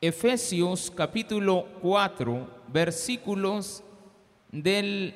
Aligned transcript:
Efesios 0.00 0.92
capítulo 0.94 1.66
4, 1.80 2.46
versículos 2.68 3.82
del 4.52 5.14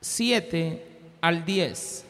7 0.00 0.86
al 1.20 1.44
10. 1.44 2.06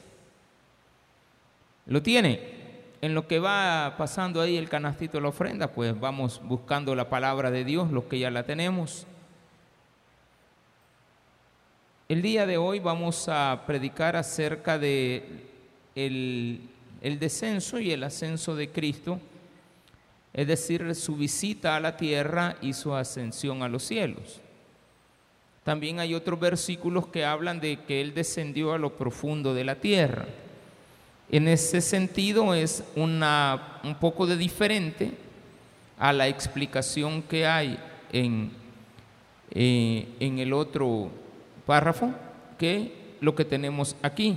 ¿Lo 1.87 2.01
tiene? 2.01 2.54
En 3.03 3.12
lo 3.12 3.27
que 3.27 3.41
va 3.41 3.96
pasando 3.99 4.41
ahí 4.41 4.57
el 4.57 4.69
canastito 4.69 5.19
de 5.19 5.22
la 5.22 5.30
ofrenda, 5.30 5.67
pues 5.67 5.99
vamos 5.99 6.41
buscando 6.45 6.95
la 6.95 7.11
palabra 7.11 7.51
de 7.51 7.65
Dios, 7.65 7.90
los 7.90 8.04
que 8.04 8.21
ya 8.21 8.31
la 8.31 8.45
tenemos. 8.45 9.04
El 12.08 12.22
día 12.22 12.47
de 12.47 12.56
hoy 12.56 12.79
vamos 12.79 13.29
a 13.29 13.65
predicar 13.67 14.15
acerca 14.15 14.79
de 14.79 15.42
el, 15.97 16.61
el 17.01 17.19
descenso 17.19 17.80
y 17.80 17.91
el 17.91 18.05
ascenso 18.05 18.55
de 18.55 18.70
Cristo 18.70 19.19
es 20.34 20.48
decir, 20.48 20.95
su 20.96 21.16
visita 21.16 21.77
a 21.77 21.80
la 21.80 21.96
tierra 21.96 22.56
y 22.60 22.73
su 22.73 22.92
ascensión 22.92 23.62
a 23.62 23.69
los 23.69 23.84
cielos. 23.84 24.41
También 25.62 26.01
hay 26.01 26.12
otros 26.12 26.38
versículos 26.38 27.06
que 27.06 27.25
hablan 27.25 27.61
de 27.61 27.79
que 27.84 28.01
Él 28.01 28.12
descendió 28.12 28.73
a 28.73 28.78
lo 28.78 28.97
profundo 28.97 29.55
de 29.55 29.65
la 29.65 29.77
tierra. 29.77 30.27
En 31.30 31.48
ese 31.48 31.80
sentido 31.80 32.52
es 32.52 32.83
una, 32.97 33.80
un 33.84 33.95
poco 33.95 34.27
de 34.27 34.37
diferente 34.37 35.12
a 35.98 36.12
la 36.12 36.27
explicación 36.27 37.23
que 37.23 37.47
hay 37.47 37.78
en, 38.12 38.51
eh, 39.53 40.09
en 40.19 40.39
el 40.41 40.53
otro 40.53 41.11
párrafo 41.64 42.11
que 42.59 43.16
lo 43.20 43.34
que 43.34 43.45
tenemos 43.45 43.97
aquí. 44.03 44.37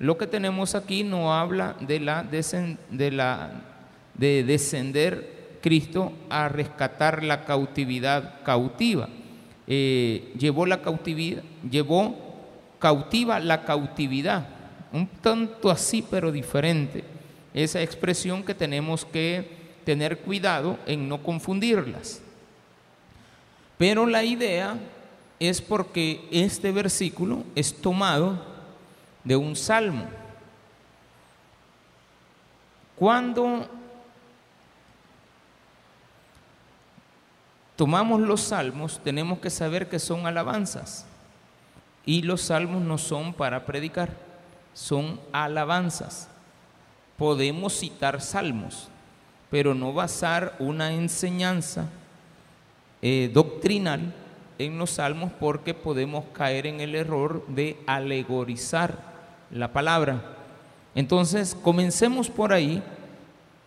Lo 0.00 0.18
que 0.18 0.26
tenemos 0.26 0.74
aquí 0.74 1.04
no 1.04 1.32
habla 1.32 1.76
de 1.80 2.00
la, 2.00 2.22
de 2.24 3.10
la 3.10 3.69
de 4.14 4.44
descender 4.44 5.58
Cristo 5.60 6.12
a 6.28 6.48
rescatar 6.48 7.22
la 7.22 7.44
cautividad 7.44 8.42
cautiva. 8.42 9.08
Eh, 9.66 10.32
llevó 10.38 10.66
la 10.66 10.82
cautividad, 10.82 11.42
llevó 11.70 12.16
cautiva 12.78 13.38
la 13.38 13.64
cautividad, 13.64 14.48
un 14.92 15.06
tanto 15.06 15.70
así 15.70 16.04
pero 16.08 16.32
diferente. 16.32 17.04
Esa 17.54 17.82
expresión 17.82 18.42
que 18.42 18.54
tenemos 18.54 19.04
que 19.04 19.48
tener 19.84 20.18
cuidado 20.18 20.78
en 20.86 21.08
no 21.08 21.22
confundirlas. 21.22 22.22
Pero 23.76 24.06
la 24.06 24.24
idea 24.24 24.76
es 25.38 25.60
porque 25.60 26.28
este 26.30 26.70
versículo 26.70 27.44
es 27.54 27.74
tomado 27.74 28.44
de 29.24 29.36
un 29.36 29.56
salmo. 29.56 30.06
Cuando 32.96 33.66
tomamos 37.80 38.20
los 38.20 38.42
salmos, 38.42 39.00
tenemos 39.02 39.38
que 39.38 39.48
saber 39.48 39.88
que 39.88 39.98
son 39.98 40.26
alabanzas. 40.26 41.06
Y 42.04 42.20
los 42.20 42.42
salmos 42.42 42.82
no 42.82 42.98
son 42.98 43.32
para 43.32 43.64
predicar, 43.64 44.10
son 44.74 45.18
alabanzas. 45.32 46.28
Podemos 47.16 47.72
citar 47.72 48.20
salmos, 48.20 48.90
pero 49.50 49.74
no 49.74 49.94
basar 49.94 50.56
una 50.58 50.92
enseñanza 50.92 51.86
eh, 53.00 53.30
doctrinal 53.32 54.12
en 54.58 54.76
los 54.76 54.90
salmos 54.90 55.32
porque 55.40 55.72
podemos 55.72 56.26
caer 56.34 56.66
en 56.66 56.82
el 56.82 56.94
error 56.94 57.46
de 57.48 57.78
alegorizar 57.86 58.98
la 59.50 59.72
palabra. 59.72 60.20
Entonces, 60.94 61.54
comencemos 61.54 62.28
por 62.28 62.52
ahí 62.52 62.82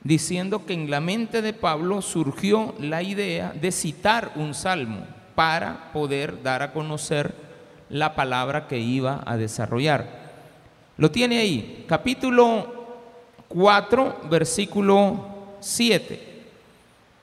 diciendo 0.04 0.66
que 0.66 0.74
en 0.74 0.90
la 0.90 1.00
mente 1.00 1.42
de 1.42 1.54
Pablo 1.54 2.02
surgió 2.02 2.76
la 2.80 3.02
idea 3.02 3.54
de 3.54 3.72
citar 3.72 4.32
un 4.36 4.54
salmo 4.54 5.06
para 5.36 5.92
poder 5.94 6.44
dar 6.44 6.62
a 6.62 6.74
conocer 6.74 7.34
la 7.90 8.16
palabra 8.16 8.68
que 8.68 8.80
iba 8.80 9.24
a 9.26 9.38
desarrollar. 9.38 10.24
Lo 10.98 11.10
tiene 11.10 11.38
ahí, 11.38 11.86
capítulo 11.88 12.86
4, 13.48 14.22
versículo 14.30 15.56
7. 15.60 16.34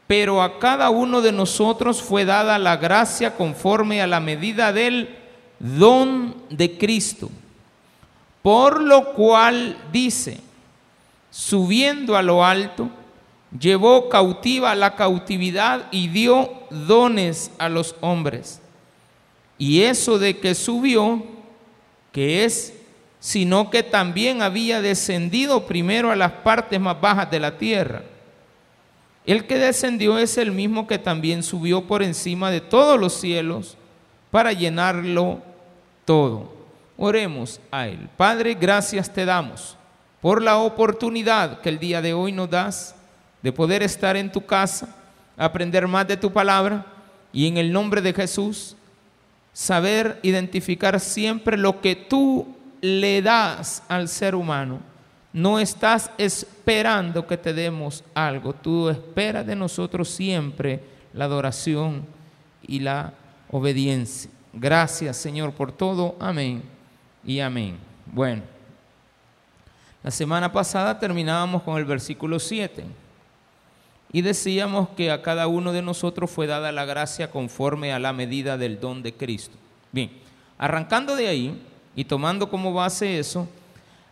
Pero 0.07 0.43
a 0.43 0.59
cada 0.59 0.91
uno 0.91 1.21
de 1.21 1.33
nosotros 1.33 2.03
fue 2.03 2.25
dada 2.25 2.59
la 2.59 2.77
gracia 2.77 3.37
conforme 3.37 4.03
a 4.03 4.07
la 4.07 4.21
medida 4.21 4.73
del 4.73 5.17
don 5.61 6.35
de 6.51 6.77
Cristo. 6.79 7.31
Por 8.43 8.81
lo 8.81 9.13
cual 9.13 9.77
dice, 9.93 10.41
subiendo 11.31 12.17
a 12.17 12.23
lo 12.23 12.45
alto, 12.45 12.91
llevó 13.59 14.09
cautiva 14.09 14.75
la 14.75 14.95
cautividad 14.97 15.87
y 15.91 16.09
dio 16.09 16.53
dones 16.71 17.51
a 17.59 17.69
los 17.69 17.95
hombres. 18.01 18.61
Y 19.59 19.83
eso 19.83 20.19
de 20.19 20.39
que 20.39 20.55
subió, 20.55 21.23
que 22.13 22.45
es, 22.45 22.75
sino 23.19 23.71
que 23.71 23.83
también 23.83 24.43
había 24.43 24.81
descendido 24.81 25.67
primero 25.67 26.11
a 26.11 26.17
las 26.17 26.33
partes 26.33 26.81
más 26.81 27.01
bajas 27.01 27.31
de 27.31 27.41
la 27.41 27.59
tierra. 27.59 28.03
El 29.27 29.47
que 29.47 29.59
descendió 29.59 30.19
es 30.19 30.39
el 30.39 30.51
mismo 30.51 30.87
que 30.87 30.99
también 30.99 31.43
subió 31.43 31.87
por 31.87 32.03
encima 32.03 32.51
de 32.51 32.61
todos 32.61 32.99
los 32.99 33.13
cielos 33.13 33.77
para 34.31 34.53
llenarlo 34.53 35.43
todo. 36.07 36.51
Oremos 36.97 37.61
a 37.71 37.87
Él. 37.87 38.09
Padre, 38.17 38.55
gracias 38.55 39.13
te 39.13 39.25
damos 39.25 39.77
por 40.21 40.43
la 40.43 40.59
oportunidad 40.59 41.61
que 41.61 41.69
el 41.69 41.79
día 41.79 42.03
de 42.03 42.13
hoy 42.13 42.33
nos 42.33 42.51
das 42.51 42.95
de 43.43 43.53
poder 43.53 43.83
estar 43.83 44.17
en 44.17 44.31
tu 44.31 44.45
casa, 44.45 44.95
aprender 45.37 45.87
más 45.89 46.07
de 46.07 46.17
tu 46.17 46.33
palabra 46.33 46.85
y 47.33 47.47
en 47.47 47.57
el 47.57 47.73
nombre 47.73 48.03
de 48.03 48.13
Jesús 48.13 48.77
saber 49.53 50.19
identificar 50.23 51.01
siempre 51.01 51.57
lo 51.57 51.81
que 51.81 51.97
tú 51.97 52.55
le 52.81 53.23
das 53.23 53.83
al 53.89 54.09
ser 54.09 54.35
humano. 54.35 54.81
No 55.33 55.59
estás 55.59 56.11
esperando 56.19 57.27
que 57.27 57.37
te 57.37 57.53
demos 57.53 58.05
algo, 58.15 58.53
tú 58.53 58.89
esperas 58.89 59.47
de 59.47 59.57
nosotros 59.57 60.09
siempre 60.09 60.81
la 61.13 61.27
adoración 61.27 62.05
y 62.67 62.81
la 62.81 63.13
obediencia. 63.51 64.31
Gracias 64.53 65.17
Señor 65.17 65.53
por 65.53 65.73
todo. 65.73 66.17
Amén 66.21 66.63
y 67.25 67.41
amén. 67.41 67.79
Bueno. 68.07 68.60
La 70.03 70.11
semana 70.11 70.51
pasada 70.51 70.99
terminábamos 70.99 71.63
con 71.63 71.77
el 71.77 71.85
versículo 71.85 72.39
7 72.39 72.85
y 74.13 74.23
decíamos 74.23 74.89
que 74.91 75.11
a 75.11 75.23
cada 75.23 75.47
uno 75.47 75.73
de 75.73 75.83
nosotros 75.83 76.31
fue 76.31 76.47
dada 76.47 76.73
la 76.73 76.87
gracia 76.87 77.31
conforme 77.31 77.93
a 77.93 77.99
la 77.99 78.13
medida 78.13 78.57
del 78.57 78.81
don 78.81 79.03
de 79.03 79.13
Cristo. 79.13 79.57
Bien, 79.93 80.11
arrancando 80.57 81.17
de 81.17 81.29
ahí 81.29 81.63
y 81.95 82.05
tomando 82.05 82.49
como 82.49 82.73
base 82.73 83.19
eso, 83.19 83.47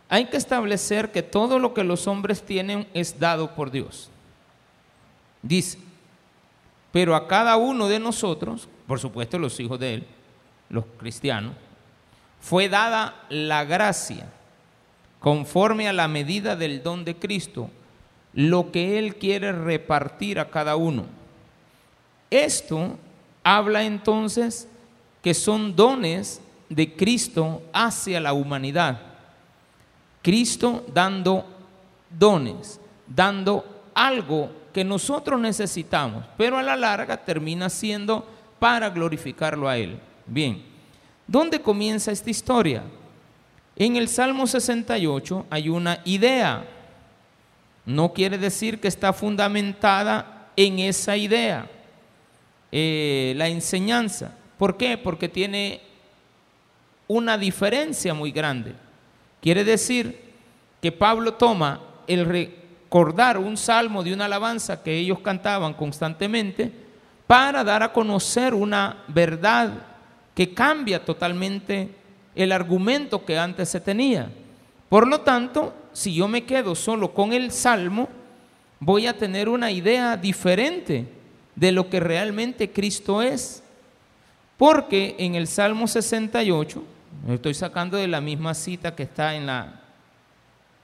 hay 0.09 0.25
que 0.25 0.37
establecer 0.37 1.11
que 1.11 1.23
todo 1.23 1.57
lo 1.57 1.73
que 1.73 1.83
los 1.83 2.05
hombres 2.07 2.43
tienen 2.43 2.87
es 2.93 3.19
dado 3.19 3.55
por 3.55 3.71
Dios. 3.71 4.09
Dice, 5.41 5.79
pero 6.91 7.15
a 7.15 7.27
cada 7.27 7.57
uno 7.57 7.87
de 7.87 7.99
nosotros, 7.99 8.69
por 8.85 8.99
supuesto 8.99 9.39
los 9.39 9.59
hijos 9.59 9.79
de 9.79 9.95
Él, 9.95 10.07
los 10.69 10.85
cristianos, 10.99 11.53
fue 12.39 12.69
dada 12.69 13.25
la 13.29 13.65
gracia 13.65 14.27
conforme 15.19 15.87
a 15.87 15.93
la 15.93 16.07
medida 16.07 16.55
del 16.55 16.81
don 16.81 17.03
de 17.03 17.15
Cristo, 17.15 17.69
lo 18.33 18.71
que 18.71 18.97
Él 18.99 19.15
quiere 19.15 19.51
repartir 19.51 20.39
a 20.39 20.49
cada 20.49 20.75
uno. 20.75 21.05
Esto 22.29 22.97
habla 23.43 23.83
entonces 23.83 24.67
que 25.21 25.33
son 25.33 25.75
dones 25.75 26.41
de 26.69 26.93
Cristo 26.95 27.61
hacia 27.73 28.19
la 28.19 28.33
humanidad. 28.33 29.01
Cristo 30.21 30.85
dando 30.93 31.45
dones, 32.17 32.79
dando 33.07 33.83
algo 33.93 34.51
que 34.73 34.83
nosotros 34.83 35.39
necesitamos, 35.39 36.23
pero 36.37 36.57
a 36.57 36.63
la 36.63 36.75
larga 36.75 37.17
termina 37.17 37.69
siendo 37.69 38.27
para 38.59 38.89
glorificarlo 38.89 39.67
a 39.67 39.77
Él. 39.77 39.99
Bien, 40.25 40.63
¿dónde 41.25 41.61
comienza 41.61 42.11
esta 42.11 42.29
historia? 42.29 42.83
En 43.79 43.95
el 43.95 44.09
Salmo 44.09 44.45
68 44.45 45.45
hay 45.49 45.69
una 45.69 46.01
idea. 46.03 46.65
No 47.85 48.11
quiere 48.11 48.37
decir 48.37 48.81
que 48.81 48.89
está 48.89 49.13
fundamentada 49.13 50.49
en 50.57 50.79
esa 50.79 51.15
idea, 51.15 51.65
eh, 52.73 53.33
la 53.37 53.47
enseñanza. 53.47 54.35
¿Por 54.57 54.75
qué? 54.75 54.97
Porque 54.97 55.29
tiene 55.29 55.79
una 57.07 57.37
diferencia 57.37 58.13
muy 58.13 58.33
grande. 58.33 58.75
Quiere 59.41 59.63
decir 59.63 60.29
que 60.81 60.91
Pablo 60.91 61.35
toma 61.35 61.79
el 62.05 62.25
recordar 62.25 63.37
un 63.37 63.55
salmo 63.55 64.03
de 64.03 64.13
una 64.13 64.25
alabanza 64.25 64.83
que 64.83 64.97
ellos 64.97 65.19
cantaban 65.21 65.73
constantemente 65.73 66.69
para 67.25 67.63
dar 67.63 67.81
a 67.81 67.93
conocer 67.93 68.53
una 68.53 69.05
verdad 69.07 69.71
que 70.35 70.53
cambia 70.53 71.05
totalmente 71.05 71.98
el 72.39 72.53
argumento 72.53 73.25
que 73.25 73.37
antes 73.37 73.67
se 73.67 73.81
tenía. 73.81 74.31
Por 74.87 75.05
lo 75.07 75.21
tanto, 75.21 75.73
si 75.91 76.13
yo 76.13 76.29
me 76.29 76.45
quedo 76.45 76.73
solo 76.73 77.13
con 77.13 77.33
el 77.33 77.51
salmo, 77.51 78.07
voy 78.79 79.07
a 79.07 79.17
tener 79.17 79.49
una 79.49 79.71
idea 79.71 80.15
diferente 80.15 81.05
de 81.53 81.73
lo 81.73 81.89
que 81.89 81.99
realmente 81.99 82.71
Cristo 82.71 83.21
es. 83.21 83.61
Porque 84.55 85.17
en 85.19 85.35
el 85.35 85.47
Salmo 85.47 85.85
68, 85.85 86.81
estoy 87.27 87.53
sacando 87.53 87.97
de 87.97 88.07
la 88.07 88.21
misma 88.21 88.53
cita 88.53 88.95
que 88.95 89.03
está 89.03 89.35
en 89.35 89.45
la, 89.45 89.81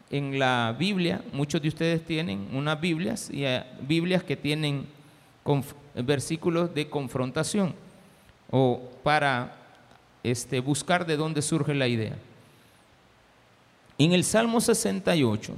en 0.09 0.37
la 0.37 0.75
Biblia, 0.77 1.21
muchos 1.31 1.61
de 1.61 1.69
ustedes 1.69 2.05
tienen 2.05 2.49
unas 2.51 2.81
Biblias 2.81 3.29
y 3.31 3.45
eh, 3.45 3.63
Biblias 3.79 4.25
que 4.25 4.35
tienen 4.35 4.87
versículos 5.95 6.73
de 6.75 6.89
confrontación 6.89 7.73
o 8.51 8.81
para 9.03 9.64
este, 10.31 10.59
buscar 10.59 11.05
de 11.05 11.17
dónde 11.17 11.41
surge 11.41 11.73
la 11.73 11.87
idea. 11.87 12.17
En 13.97 14.11
el 14.11 14.23
Salmo 14.23 14.59
68, 14.59 15.53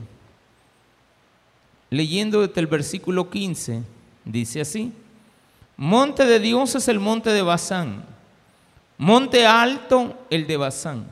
leyendo 1.90 2.46
desde 2.46 2.60
el 2.62 2.68
versículo 2.68 3.30
15, 3.30 3.84
dice 4.26 4.62
así, 4.62 4.92
Monte 5.76 6.26
de 6.26 6.40
Dios 6.40 6.76
es 6.76 6.88
el 6.88 7.00
monte 7.00 7.30
de 7.30 7.42
Bazán, 7.42 8.04
monte 8.98 9.46
alto 9.46 10.18
el 10.30 10.48
de 10.48 10.58
Bazán. 10.58 11.06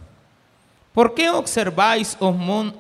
¿Por 0.92 1.14
qué 1.14 1.30
observáis, 1.30 2.18
oh, 2.20 2.36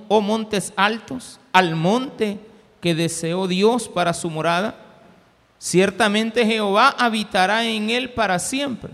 oh 0.08 0.22
montes 0.22 0.74
altos, 0.76 1.40
al 1.52 1.76
monte 1.76 2.40
que 2.82 2.96
deseó 2.96 3.48
Dios 3.48 3.88
para 3.88 4.14
su 4.14 4.30
morada? 4.30 4.76
Ciertamente 5.60 6.46
Jehová 6.46 6.96
habitará 6.98 7.66
en 7.66 7.90
él 7.90 8.12
para 8.12 8.40
siempre. 8.40 8.92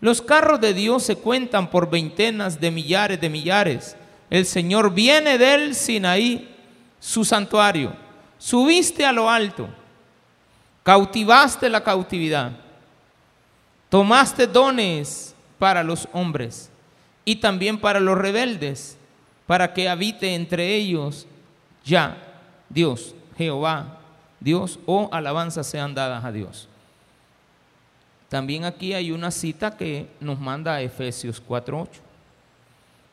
Los 0.00 0.22
carros 0.22 0.60
de 0.60 0.72
Dios 0.72 1.02
se 1.02 1.16
cuentan 1.16 1.68
por 1.70 1.90
veintenas 1.90 2.60
de 2.60 2.70
millares 2.70 3.20
de 3.20 3.28
millares. 3.28 3.96
El 4.30 4.46
Señor 4.46 4.94
viene 4.94 5.36
del 5.36 5.74
Sinaí, 5.74 6.48
su 6.98 7.24
santuario. 7.24 7.92
Subiste 8.38 9.04
a 9.04 9.12
lo 9.12 9.28
alto, 9.28 9.68
cautivaste 10.82 11.68
la 11.68 11.84
cautividad, 11.84 12.52
tomaste 13.90 14.46
dones 14.46 15.34
para 15.58 15.82
los 15.82 16.08
hombres 16.12 16.70
y 17.26 17.36
también 17.36 17.78
para 17.78 18.00
los 18.00 18.16
rebeldes, 18.16 18.96
para 19.46 19.74
que 19.74 19.90
habite 19.90 20.34
entre 20.34 20.74
ellos 20.74 21.26
ya 21.84 22.16
Dios, 22.70 23.14
Jehová, 23.36 23.98
Dios 24.38 24.78
o 24.86 25.10
alabanzas 25.12 25.66
sean 25.66 25.94
dadas 25.94 26.24
a 26.24 26.32
Dios. 26.32 26.69
También 28.30 28.64
aquí 28.64 28.94
hay 28.94 29.10
una 29.10 29.32
cita 29.32 29.76
que 29.76 30.06
nos 30.20 30.38
manda 30.38 30.76
a 30.76 30.82
Efesios 30.82 31.42
4.8. 31.44 31.88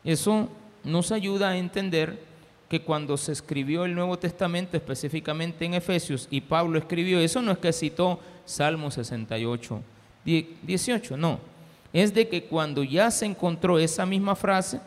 Eso 0.05 0.47
nos 0.83 1.11
ayuda 1.11 1.49
a 1.49 1.57
entender 1.57 2.21
que 2.69 2.83
cuando 2.83 3.17
se 3.17 3.31
escribió 3.31 3.83
el 3.83 3.95
Nuevo 3.95 4.19
Testamento, 4.19 4.77
específicamente 4.77 5.65
en 5.65 5.73
Efesios, 5.73 6.27
y 6.29 6.41
Pablo 6.41 6.77
escribió 6.77 7.19
eso, 7.19 7.41
no 7.41 7.51
es 7.51 7.57
que 7.57 7.73
citó 7.73 8.19
Salmo 8.45 8.91
68, 8.91 9.81
18, 10.23 11.17
no. 11.17 11.39
Es 11.91 12.13
de 12.13 12.27
que 12.27 12.43
cuando 12.43 12.83
ya 12.83 13.09
se 13.09 13.25
encontró 13.25 13.79
esa 13.79 14.05
misma 14.05 14.35
frase, 14.35 14.79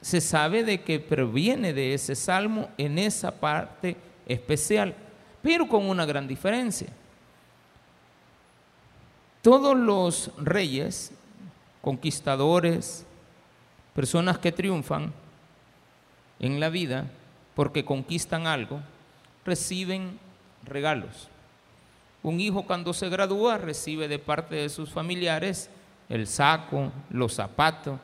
se 0.00 0.20
sabe 0.20 0.62
de 0.62 0.82
que 0.82 1.00
proviene 1.00 1.72
de 1.72 1.94
ese 1.94 2.14
salmo 2.14 2.68
en 2.78 2.98
esa 3.00 3.32
parte 3.32 3.96
especial, 4.28 4.94
pero 5.42 5.66
con 5.66 5.84
una 5.84 6.06
gran 6.06 6.28
diferencia. 6.28 6.88
Todos 9.44 9.76
los 9.76 10.30
reyes, 10.38 11.12
conquistadores, 11.82 13.04
personas 13.94 14.38
que 14.38 14.52
triunfan 14.52 15.12
en 16.40 16.60
la 16.60 16.70
vida 16.70 17.10
porque 17.54 17.84
conquistan 17.84 18.46
algo, 18.46 18.80
reciben 19.44 20.18
regalos. 20.64 21.28
Un 22.22 22.40
hijo 22.40 22.62
cuando 22.62 22.94
se 22.94 23.10
gradúa 23.10 23.58
recibe 23.58 24.08
de 24.08 24.18
parte 24.18 24.54
de 24.54 24.70
sus 24.70 24.88
familiares 24.88 25.68
el 26.08 26.26
saco, 26.26 26.90
los 27.10 27.34
zapatos, 27.34 28.00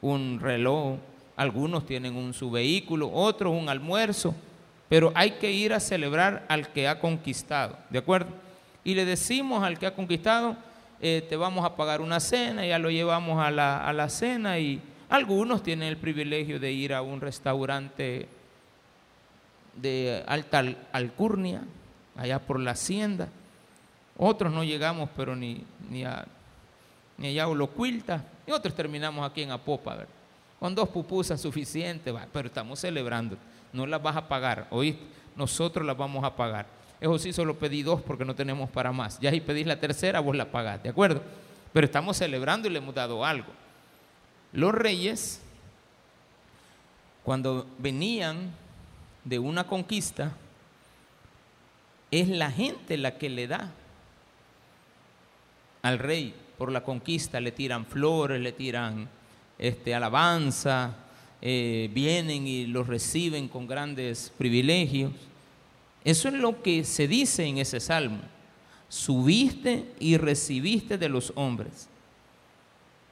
un 0.00 0.38
reloj, 0.40 0.96
algunos 1.34 1.86
tienen 1.86 2.14
un 2.14 2.32
su 2.32 2.52
vehículo, 2.52 3.10
otros 3.12 3.52
un 3.52 3.68
almuerzo, 3.68 4.32
pero 4.88 5.10
hay 5.16 5.32
que 5.32 5.50
ir 5.50 5.72
a 5.72 5.80
celebrar 5.80 6.46
al 6.48 6.68
que 6.68 6.86
ha 6.86 7.00
conquistado, 7.00 7.76
¿de 7.90 7.98
acuerdo? 7.98 8.30
Y 8.84 8.94
le 8.94 9.04
decimos 9.04 9.64
al 9.64 9.76
que 9.76 9.88
ha 9.88 9.94
conquistado, 9.96 10.56
eh, 11.00 11.24
te 11.28 11.36
vamos 11.36 11.64
a 11.64 11.76
pagar 11.76 12.00
una 12.00 12.20
cena, 12.20 12.66
ya 12.66 12.78
lo 12.78 12.90
llevamos 12.90 13.42
a 13.42 13.50
la, 13.50 13.86
a 13.86 13.92
la 13.92 14.08
cena 14.08 14.58
y 14.58 14.80
algunos 15.08 15.62
tienen 15.62 15.88
el 15.88 15.96
privilegio 15.96 16.58
de 16.58 16.72
ir 16.72 16.92
a 16.92 17.02
un 17.02 17.20
restaurante 17.20 18.28
de 19.76 20.24
alta 20.26 20.62
alcurnia, 20.92 21.62
allá 22.16 22.38
por 22.38 22.60
la 22.60 22.72
hacienda. 22.72 23.28
Otros 24.16 24.52
no 24.52 24.64
llegamos, 24.64 25.08
pero 25.16 25.36
ni, 25.36 25.64
ni, 25.88 26.04
a, 26.04 26.26
ni 27.16 27.28
allá 27.28 27.44
a 27.44 27.48
Olocuilta. 27.48 28.24
Y 28.46 28.50
otros 28.50 28.74
terminamos 28.74 29.28
aquí 29.28 29.42
en 29.42 29.52
Apopa, 29.52 29.98
con 30.58 30.74
dos 30.74 30.88
pupusas 30.88 31.40
suficientes, 31.40 32.12
pero 32.32 32.48
estamos 32.48 32.80
celebrando. 32.80 33.36
No 33.72 33.86
las 33.86 34.02
vas 34.02 34.16
a 34.16 34.26
pagar, 34.26 34.66
hoy 34.70 34.98
nosotros 35.36 35.86
las 35.86 35.96
vamos 35.96 36.24
a 36.24 36.34
pagar. 36.34 36.77
Eso 37.00 37.18
sí, 37.18 37.32
solo 37.32 37.58
pedí 37.58 37.82
dos 37.82 38.02
porque 38.02 38.24
no 38.24 38.34
tenemos 38.34 38.70
para 38.70 38.92
más. 38.92 39.20
Ya 39.20 39.30
si 39.30 39.40
pedís 39.40 39.66
la 39.66 39.78
tercera, 39.78 40.20
vos 40.20 40.36
la 40.36 40.50
pagás, 40.50 40.82
¿de 40.82 40.88
acuerdo? 40.88 41.22
Pero 41.72 41.84
estamos 41.84 42.16
celebrando 42.16 42.68
y 42.68 42.72
le 42.72 42.78
hemos 42.78 42.94
dado 42.94 43.24
algo. 43.24 43.52
Los 44.52 44.74
reyes, 44.74 45.40
cuando 47.22 47.66
venían 47.78 48.52
de 49.24 49.38
una 49.38 49.64
conquista, 49.64 50.32
es 52.10 52.28
la 52.28 52.50
gente 52.50 52.96
la 52.96 53.18
que 53.18 53.28
le 53.28 53.46
da 53.46 53.72
al 55.82 55.98
rey 55.98 56.34
por 56.56 56.72
la 56.72 56.82
conquista, 56.82 57.40
le 57.40 57.52
tiran 57.52 57.86
flores, 57.86 58.40
le 58.40 58.52
tiran 58.52 59.08
este, 59.58 59.94
alabanza, 59.94 60.96
eh, 61.40 61.88
vienen 61.92 62.46
y 62.46 62.66
los 62.66 62.86
reciben 62.86 63.48
con 63.48 63.66
grandes 63.66 64.32
privilegios. 64.36 65.12
Eso 66.08 66.28
es 66.28 66.34
lo 66.36 66.62
que 66.62 66.84
se 66.84 67.06
dice 67.06 67.44
en 67.44 67.58
ese 67.58 67.80
salmo. 67.80 68.20
Subiste 68.88 69.92
y 70.00 70.16
recibiste 70.16 70.96
de 70.96 71.10
los 71.10 71.34
hombres. 71.34 71.86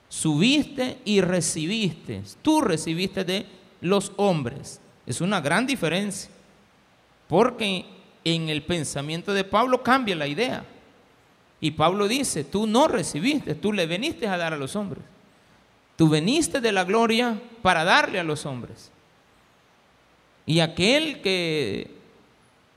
Subiste 0.08 0.96
y 1.04 1.20
recibiste. 1.20 2.22
Tú 2.40 2.62
recibiste 2.62 3.22
de 3.22 3.44
los 3.82 4.12
hombres. 4.16 4.80
Es 5.04 5.20
una 5.20 5.42
gran 5.42 5.66
diferencia. 5.66 6.30
Porque 7.28 7.84
en 8.24 8.48
el 8.48 8.62
pensamiento 8.62 9.34
de 9.34 9.44
Pablo 9.44 9.82
cambia 9.82 10.16
la 10.16 10.26
idea. 10.26 10.64
Y 11.60 11.72
Pablo 11.72 12.08
dice, 12.08 12.44
tú 12.44 12.66
no 12.66 12.88
recibiste, 12.88 13.54
tú 13.54 13.74
le 13.74 13.84
veniste 13.84 14.26
a 14.26 14.38
dar 14.38 14.54
a 14.54 14.56
los 14.56 14.74
hombres. 14.74 15.04
Tú 15.96 16.08
veniste 16.08 16.62
de 16.62 16.72
la 16.72 16.84
gloria 16.84 17.38
para 17.60 17.84
darle 17.84 18.18
a 18.18 18.24
los 18.24 18.46
hombres. 18.46 18.90
Y 20.46 20.60
aquel 20.60 21.20
que 21.20 21.95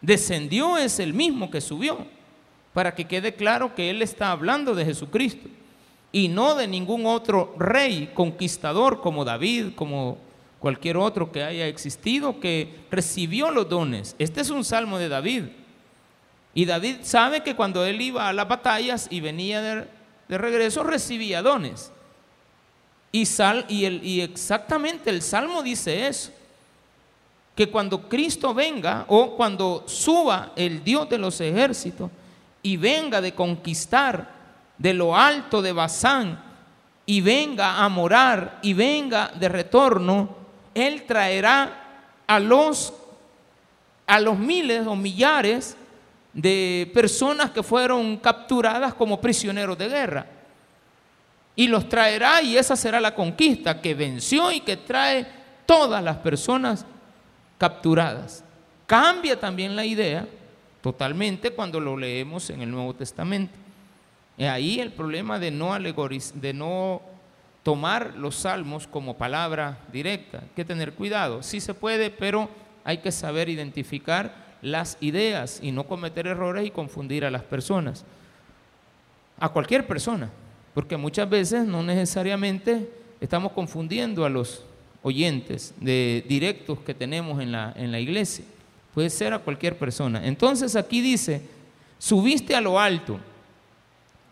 descendió 0.01 0.77
es 0.77 0.99
el 0.99 1.13
mismo 1.13 1.49
que 1.49 1.61
subió, 1.61 2.05
para 2.73 2.95
que 2.95 3.05
quede 3.05 3.33
claro 3.35 3.75
que 3.75 3.89
Él 3.89 4.01
está 4.01 4.31
hablando 4.31 4.75
de 4.75 4.85
Jesucristo 4.85 5.49
y 6.11 6.27
no 6.27 6.55
de 6.55 6.67
ningún 6.67 7.05
otro 7.05 7.55
rey 7.57 8.11
conquistador 8.13 9.01
como 9.01 9.25
David, 9.25 9.73
como 9.75 10.17
cualquier 10.59 10.97
otro 10.97 11.31
que 11.31 11.43
haya 11.43 11.67
existido 11.67 12.39
que 12.39 12.73
recibió 12.91 13.51
los 13.51 13.69
dones. 13.69 14.15
Este 14.19 14.41
es 14.41 14.49
un 14.49 14.63
salmo 14.63 14.97
de 14.97 15.09
David. 15.09 15.43
Y 16.53 16.65
David 16.65 16.97
sabe 17.03 17.43
que 17.43 17.55
cuando 17.55 17.85
él 17.85 18.01
iba 18.01 18.27
a 18.27 18.33
las 18.33 18.47
batallas 18.47 19.07
y 19.09 19.19
venía 19.21 19.61
de, 19.61 20.37
regreso 20.37 20.83
recibía 20.83 21.41
dones. 21.41 21.91
Y, 23.11 23.25
sal, 23.25 23.65
y, 23.69 23.85
el, 23.85 24.03
y 24.03 24.21
exactamente 24.21 25.09
el 25.09 25.21
salmo 25.21 25.63
dice 25.63 26.07
eso 26.07 26.31
que 27.59 27.67
cuando 27.67 28.07
Cristo 28.07 28.53
venga 28.53 29.03
o 29.09 29.35
cuando 29.35 29.83
suba 29.85 30.53
el 30.55 30.81
Dios 30.81 31.09
de 31.09 31.17
los 31.17 31.41
ejércitos 31.41 32.09
y 32.63 32.77
venga 32.77 33.19
de 33.19 33.35
conquistar 33.35 34.29
de 34.77 34.93
lo 34.93 35.13
alto 35.13 35.61
de 35.61 35.73
Bazán 35.73 36.41
y 37.05 37.19
venga 37.19 37.83
a 37.83 37.89
morar 37.89 38.59
y 38.61 38.71
venga 38.71 39.33
de 39.37 39.49
retorno, 39.49 40.37
Él 40.73 41.03
traerá 41.03 42.05
a 42.25 42.39
los, 42.39 42.93
a 44.07 44.21
los 44.21 44.39
miles 44.39 44.87
o 44.87 44.95
millares 44.95 45.75
de 46.31 46.89
personas 46.93 47.51
que 47.51 47.61
fueron 47.61 48.15
capturadas 48.19 48.93
como 48.93 49.19
prisioneros 49.19 49.77
de 49.77 49.89
guerra. 49.89 50.25
Y 51.57 51.67
los 51.67 51.89
traerá 51.89 52.41
y 52.41 52.55
esa 52.55 52.77
será 52.77 53.01
la 53.01 53.13
conquista 53.13 53.81
que 53.81 53.95
venció 53.95 54.49
y 54.49 54.61
que 54.61 54.77
trae 54.77 55.27
todas 55.65 56.01
las 56.01 56.15
personas 56.15 56.85
capturadas. 57.59 58.43
Cambia 58.87 59.39
también 59.39 59.75
la 59.75 59.85
idea 59.85 60.27
totalmente 60.81 61.51
cuando 61.51 61.79
lo 61.79 61.95
leemos 61.95 62.49
en 62.49 62.61
el 62.61 62.71
Nuevo 62.71 62.95
Testamento. 62.95 63.53
Y 64.35 64.45
ahí 64.45 64.79
el 64.79 64.91
problema 64.91 65.37
de 65.37 65.51
no, 65.51 65.77
de 65.77 66.53
no 66.53 67.01
tomar 67.61 68.15
los 68.15 68.35
salmos 68.35 68.87
como 68.87 69.17
palabra 69.17 69.79
directa. 69.91 70.39
Hay 70.39 70.49
que 70.55 70.65
tener 70.65 70.93
cuidado. 70.93 71.43
Sí 71.43 71.59
se 71.59 71.73
puede, 71.73 72.09
pero 72.09 72.49
hay 72.83 72.99
que 72.99 73.11
saber 73.11 73.49
identificar 73.49 74.33
las 74.61 74.97
ideas 75.01 75.59
y 75.61 75.71
no 75.71 75.85
cometer 75.85 76.25
errores 76.27 76.65
y 76.65 76.71
confundir 76.71 77.25
a 77.25 77.31
las 77.31 77.43
personas. 77.43 78.05
A 79.39 79.49
cualquier 79.49 79.85
persona, 79.85 80.29
porque 80.73 80.97
muchas 80.97 81.29
veces 81.29 81.65
no 81.65 81.83
necesariamente 81.83 82.89
estamos 83.21 83.51
confundiendo 83.51 84.25
a 84.25 84.29
los 84.29 84.65
oyentes 85.01 85.73
de 85.79 86.23
directos 86.27 86.79
que 86.79 86.93
tenemos 86.93 87.41
en 87.41 87.51
la, 87.51 87.73
en 87.75 87.91
la 87.91 87.99
iglesia. 87.99 88.45
Puede 88.93 89.09
ser 89.09 89.33
a 89.33 89.39
cualquier 89.39 89.77
persona. 89.77 90.25
Entonces 90.25 90.75
aquí 90.75 91.01
dice, 91.01 91.41
subiste 91.97 92.55
a 92.55 92.61
lo 92.61 92.79
alto, 92.79 93.19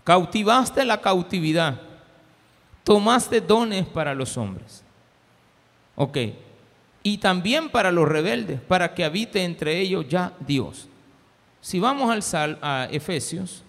cautivaste 0.04 0.84
la 0.84 1.00
cautividad, 1.00 1.80
tomaste 2.84 3.42
dones 3.42 3.86
para 3.86 4.14
los 4.14 4.38
hombres. 4.38 4.84
Ok. 5.96 6.18
Y 7.04 7.18
también 7.20 7.70
para 7.70 7.92
los 7.92 8.08
rebeldes, 8.08 8.60
para 8.60 8.94
que 8.94 9.04
habite 9.04 9.44
entre 9.44 9.80
ellos 9.80 10.06
ya 10.10 10.34
Dios. 10.46 10.88
Si 11.62 11.80
vamos 11.80 12.12
al 12.12 12.24
sal, 12.24 12.60
a 12.62 12.88
Efesios, 12.92 13.64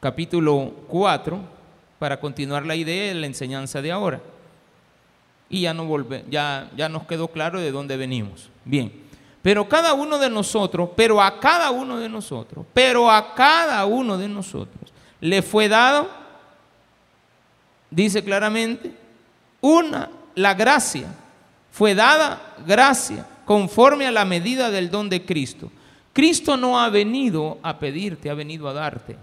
capítulo 0.00 0.72
4, 0.88 1.57
para 1.98 2.20
continuar 2.20 2.64
la 2.64 2.76
idea 2.76 3.08
de 3.08 3.20
la 3.20 3.26
enseñanza 3.26 3.82
de 3.82 3.92
ahora. 3.92 4.20
Y 5.50 5.62
ya, 5.62 5.74
no 5.74 5.86
volve, 5.86 6.24
ya, 6.28 6.70
ya 6.76 6.88
nos 6.88 7.04
quedó 7.04 7.28
claro 7.28 7.60
de 7.60 7.70
dónde 7.70 7.96
venimos. 7.96 8.50
Bien, 8.64 8.92
pero 9.42 9.68
cada 9.68 9.94
uno 9.94 10.18
de 10.18 10.28
nosotros, 10.28 10.90
pero 10.96 11.22
a 11.22 11.40
cada 11.40 11.70
uno 11.70 11.98
de 11.98 12.08
nosotros, 12.08 12.66
pero 12.74 13.10
a 13.10 13.34
cada 13.34 13.84
uno 13.86 14.18
de 14.18 14.28
nosotros 14.28 14.92
le 15.20 15.42
fue 15.42 15.68
dado, 15.68 16.08
dice 17.90 18.22
claramente, 18.22 18.92
una, 19.60 20.10
la 20.34 20.54
gracia, 20.54 21.08
fue 21.70 21.94
dada 21.94 22.54
gracia 22.66 23.26
conforme 23.44 24.06
a 24.06 24.12
la 24.12 24.24
medida 24.24 24.70
del 24.70 24.90
don 24.90 25.08
de 25.08 25.24
Cristo. 25.24 25.70
Cristo 26.12 26.56
no 26.56 26.80
ha 26.80 26.90
venido 26.90 27.58
a 27.62 27.78
pedirte, 27.78 28.28
ha 28.28 28.34
venido 28.34 28.68
a 28.68 28.72
darte. 28.72 29.16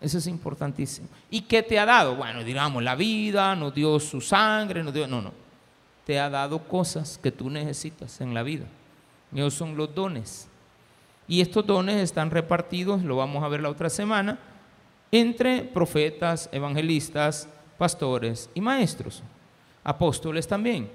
Eso 0.00 0.18
es 0.18 0.26
importantísimo. 0.26 1.08
¿Y 1.30 1.42
qué 1.42 1.62
te 1.62 1.78
ha 1.78 1.84
dado? 1.84 2.14
Bueno, 2.14 2.44
digamos, 2.44 2.82
la 2.82 2.94
vida, 2.94 3.56
nos 3.56 3.74
dio 3.74 3.98
su 3.98 4.20
sangre, 4.20 4.82
nos 4.82 4.94
dio... 4.94 5.06
No, 5.08 5.20
no. 5.20 5.32
Te 6.04 6.20
ha 6.20 6.30
dado 6.30 6.60
cosas 6.60 7.18
que 7.22 7.32
tú 7.32 7.50
necesitas 7.50 8.20
en 8.20 8.32
la 8.32 8.42
vida. 8.42 8.64
Esos 9.34 9.54
son 9.54 9.76
los 9.76 9.94
dones. 9.94 10.48
Y 11.26 11.40
estos 11.42 11.66
dones 11.66 11.96
están 11.96 12.30
repartidos, 12.30 13.02
lo 13.02 13.16
vamos 13.16 13.44
a 13.44 13.48
ver 13.48 13.60
la 13.60 13.68
otra 13.68 13.90
semana, 13.90 14.38
entre 15.12 15.62
profetas, 15.62 16.48
evangelistas, 16.52 17.48
pastores 17.76 18.48
y 18.54 18.60
maestros, 18.60 19.22
apóstoles 19.84 20.48
también. 20.48 20.90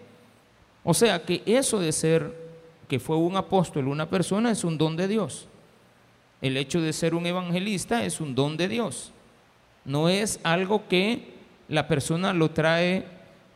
O 0.83 0.93
sea 0.93 1.23
que 1.23 1.43
eso 1.45 1.79
de 1.79 1.91
ser 1.91 2.43
que 2.87 2.99
fue 2.99 3.15
un 3.15 3.37
apóstol, 3.37 3.87
una 3.87 4.09
persona, 4.09 4.51
es 4.51 4.63
un 4.63 4.77
don 4.77 4.95
de 4.95 5.07
Dios. 5.07 5.47
El 6.43 6.57
hecho 6.57 6.81
de 6.81 6.91
ser 6.91 7.15
un 7.15 7.25
evangelista 7.25 8.03
es 8.03 8.19
un 8.19 8.35
don 8.35 8.57
de 8.57 8.67
Dios. 8.67 9.13
No 9.85 10.09
es 10.09 10.41
algo 10.43 10.89
que 10.89 11.35
la 11.69 11.87
persona 11.87 12.33
lo 12.33 12.51
trae 12.51 13.05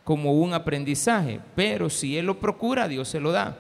como 0.06 0.32
un 0.32 0.54
aprendizaje, 0.54 1.42
pero 1.54 1.90
si 1.90 2.18
él 2.18 2.28
lo 2.28 2.40
procura, 2.40 2.88
Dios 2.88 3.10
se 3.10 3.20
lo 3.20 3.34
da. 3.34 3.58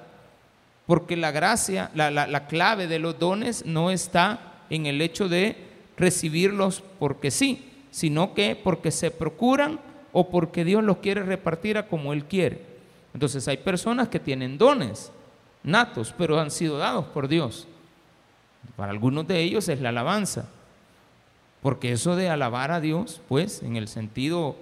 Porque 0.86 1.17
la 1.17 1.31
gracia, 1.31 1.91
la, 1.93 2.48
clave 2.48 2.88
de 2.88 3.00
los 3.00 3.19
dones 3.19 3.65
no 3.65 3.91
está 3.91 4.63
en 4.69 4.86
el 4.86 5.01
hecho 5.01 5.27
de 5.27 5.57
recibirlos 5.98 6.81
porque 6.98 7.29
sí, 7.29 7.69
sino 7.91 8.34
que 8.34 8.55
porque 8.55 8.91
se 8.91 9.12
procuran 9.12 9.81
o 10.13 10.29
porque 10.29 10.63
Dios 10.63 10.86
los 10.86 11.00
quiere 11.00 11.24
repartir 11.24 11.77
a 11.77 11.89
como 11.89 12.13
Él 12.13 12.24
quiere. 12.24 12.62
Entonces 13.13 13.46
hay 13.50 13.57
personas 13.57 14.07
que 14.07 14.22
tienen 14.22 14.57
dones 14.57 15.12
natos, 15.63 16.15
pero 16.17 16.39
han 16.39 16.50
sido 16.50 16.77
dados 16.77 17.07
por 17.07 17.27
Dios. 17.27 17.67
Para 18.75 18.91
algunos 18.91 19.27
de 19.27 19.41
ellos 19.41 19.69
es 19.69 19.81
la 19.81 19.89
alabanza, 19.89 20.47
porque 21.61 21.91
eso 21.91 22.15
de 22.15 22.29
alabar 22.29 22.71
a 22.71 22.79
Dios, 22.79 23.21
pues 23.27 23.63
en 23.63 23.75
el 23.75 23.87
sentido 23.87 24.55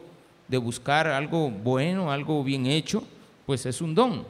de 0.47 0.57
buscar 0.57 1.07
algo 1.07 1.49
bueno, 1.49 2.11
algo 2.11 2.43
bien 2.43 2.65
hecho, 2.65 3.03
pues 3.45 3.65
es 3.65 3.81
un 3.81 3.95
don, 3.95 4.25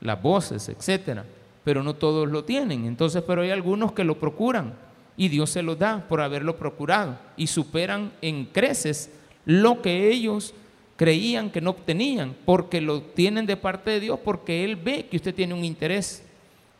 las 0.00 0.20
voces, 0.20 0.68
etcétera, 0.68 1.24
pero 1.64 1.82
no 1.82 1.94
todos 1.94 2.28
lo 2.28 2.44
tienen. 2.44 2.86
Entonces, 2.86 3.22
pero 3.26 3.42
hay 3.42 3.50
algunos 3.50 3.92
que 3.92 4.04
lo 4.04 4.18
procuran 4.18 4.74
y 5.16 5.28
Dios 5.28 5.50
se 5.50 5.62
lo 5.62 5.76
da 5.76 6.06
por 6.08 6.20
haberlo 6.20 6.56
procurado 6.56 7.18
y 7.36 7.48
superan 7.48 8.12
en 8.22 8.46
creces 8.46 9.10
lo 9.44 9.82
que 9.82 10.10
ellos 10.10 10.54
creían 10.96 11.50
que 11.50 11.60
no 11.60 11.70
obtenían, 11.70 12.34
porque 12.44 12.80
lo 12.80 13.02
tienen 13.02 13.46
de 13.46 13.56
parte 13.56 13.90
de 13.90 14.00
Dios, 14.00 14.18
porque 14.24 14.64
Él 14.64 14.76
ve 14.76 15.06
que 15.06 15.16
usted 15.16 15.34
tiene 15.34 15.54
un 15.54 15.64
interés 15.64 16.24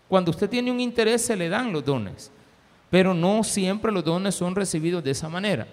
cuando 0.08 0.30
usted 0.30 0.48
tiene 0.48 0.72
un 0.72 0.80
interés 0.80 1.24
se 1.24 1.36
le 1.36 1.48
dan 1.48 1.72
los 1.72 1.84
dones, 1.84 2.30
pero 2.90 3.12
no 3.12 3.44
siempre 3.44 3.92
los 3.92 4.04
dones 4.04 4.34
son 4.34 4.54
recibidos 4.54 5.04
de 5.04 5.10
esa 5.10 5.28
manera. 5.28 5.66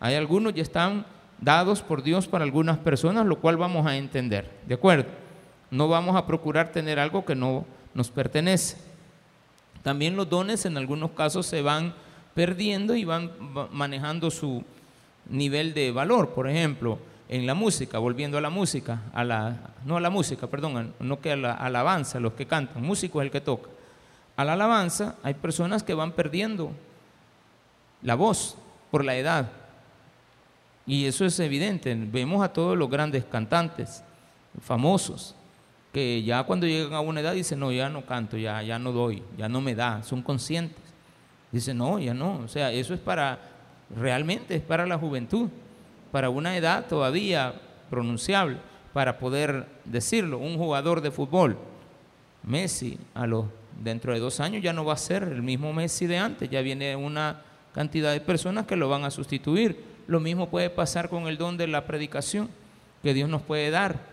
Hay 0.00 0.14
algunos 0.14 0.54
ya 0.54 0.62
están 0.62 1.04
dados 1.38 1.82
por 1.82 2.02
Dios 2.02 2.26
para 2.26 2.44
algunas 2.44 2.78
personas, 2.78 3.26
lo 3.26 3.38
cual 3.38 3.58
vamos 3.58 3.86
a 3.86 3.96
entender, 3.96 4.50
¿de 4.66 4.74
acuerdo? 4.74 5.10
No 5.70 5.88
vamos 5.88 6.16
a 6.16 6.26
procurar 6.26 6.72
tener 6.72 6.98
algo 6.98 7.24
que 7.24 7.34
no 7.34 7.66
nos 7.94 8.10
pertenece. 8.10 8.78
También 9.82 10.16
los 10.16 10.28
dones 10.28 10.64
en 10.64 10.76
algunos 10.76 11.10
casos 11.10 11.46
se 11.46 11.60
van 11.60 11.94
perdiendo 12.34 12.94
y 12.94 13.04
van 13.04 13.30
manejando 13.72 14.30
su 14.30 14.64
nivel 15.28 15.74
de 15.74 15.90
valor. 15.90 16.30
Por 16.30 16.48
ejemplo, 16.48 16.98
en 17.28 17.46
la 17.46 17.54
música, 17.54 17.98
volviendo 17.98 18.38
a 18.38 18.40
la 18.40 18.50
música, 18.50 19.02
a 19.12 19.24
la, 19.24 19.74
no 19.84 19.96
a 19.96 20.00
la 20.00 20.10
música, 20.10 20.46
perdón, 20.46 20.94
no 21.00 21.20
que 21.20 21.32
a 21.32 21.36
la 21.36 21.52
alabanza, 21.52 22.20
los 22.20 22.34
que 22.34 22.46
cantan, 22.46 22.82
músico 22.82 23.20
es 23.20 23.26
el 23.26 23.30
que 23.30 23.40
toca 23.40 23.68
a 24.36 24.44
la 24.44 24.54
alabanza, 24.54 25.16
hay 25.22 25.34
personas 25.34 25.82
que 25.82 25.94
van 25.94 26.12
perdiendo 26.12 26.72
la 28.02 28.14
voz 28.14 28.56
por 28.90 29.04
la 29.04 29.16
edad. 29.16 29.50
Y 30.86 31.06
eso 31.06 31.24
es 31.24 31.38
evidente. 31.38 31.94
Vemos 31.94 32.42
a 32.42 32.52
todos 32.52 32.76
los 32.76 32.90
grandes 32.90 33.24
cantantes, 33.24 34.02
famosos, 34.60 35.34
que 35.92 36.22
ya 36.22 36.42
cuando 36.44 36.66
llegan 36.66 36.94
a 36.94 37.00
una 37.00 37.20
edad 37.20 37.34
dicen, 37.34 37.60
no, 37.60 37.70
ya 37.70 37.88
no 37.88 38.04
canto, 38.04 38.36
ya, 38.36 38.62
ya 38.62 38.78
no 38.78 38.92
doy, 38.92 39.22
ya 39.36 39.48
no 39.48 39.60
me 39.60 39.74
da, 39.74 40.02
son 40.02 40.22
conscientes. 40.22 40.82
Dicen, 41.50 41.76
no, 41.76 41.98
ya 41.98 42.14
no. 42.14 42.38
O 42.38 42.48
sea, 42.48 42.72
eso 42.72 42.94
es 42.94 43.00
para, 43.00 43.38
realmente 43.94 44.56
es 44.56 44.62
para 44.62 44.86
la 44.86 44.98
juventud, 44.98 45.50
para 46.10 46.30
una 46.30 46.56
edad 46.56 46.86
todavía 46.86 47.54
pronunciable, 47.90 48.56
para 48.94 49.18
poder 49.18 49.66
decirlo. 49.84 50.38
Un 50.38 50.56
jugador 50.56 51.02
de 51.02 51.10
fútbol, 51.10 51.58
Messi, 52.42 52.98
a 53.14 53.26
los 53.26 53.44
dentro 53.82 54.12
de 54.12 54.20
dos 54.20 54.40
años 54.40 54.62
ya 54.62 54.72
no 54.72 54.84
va 54.84 54.94
a 54.94 54.98
ser 54.98 55.24
el 55.24 55.42
mismo 55.42 55.72
Messi 55.72 56.06
de 56.06 56.18
antes, 56.18 56.48
ya 56.48 56.60
viene 56.60 56.94
una 56.96 57.42
cantidad 57.74 58.12
de 58.12 58.20
personas 58.20 58.66
que 58.66 58.76
lo 58.76 58.88
van 58.88 59.04
a 59.04 59.10
sustituir. 59.10 59.84
Lo 60.06 60.20
mismo 60.20 60.48
puede 60.48 60.70
pasar 60.70 61.08
con 61.08 61.26
el 61.26 61.38
don 61.38 61.56
de 61.56 61.66
la 61.66 61.86
predicación 61.86 62.48
que 63.02 63.14
Dios 63.14 63.28
nos 63.28 63.42
puede 63.42 63.70
dar. 63.70 64.12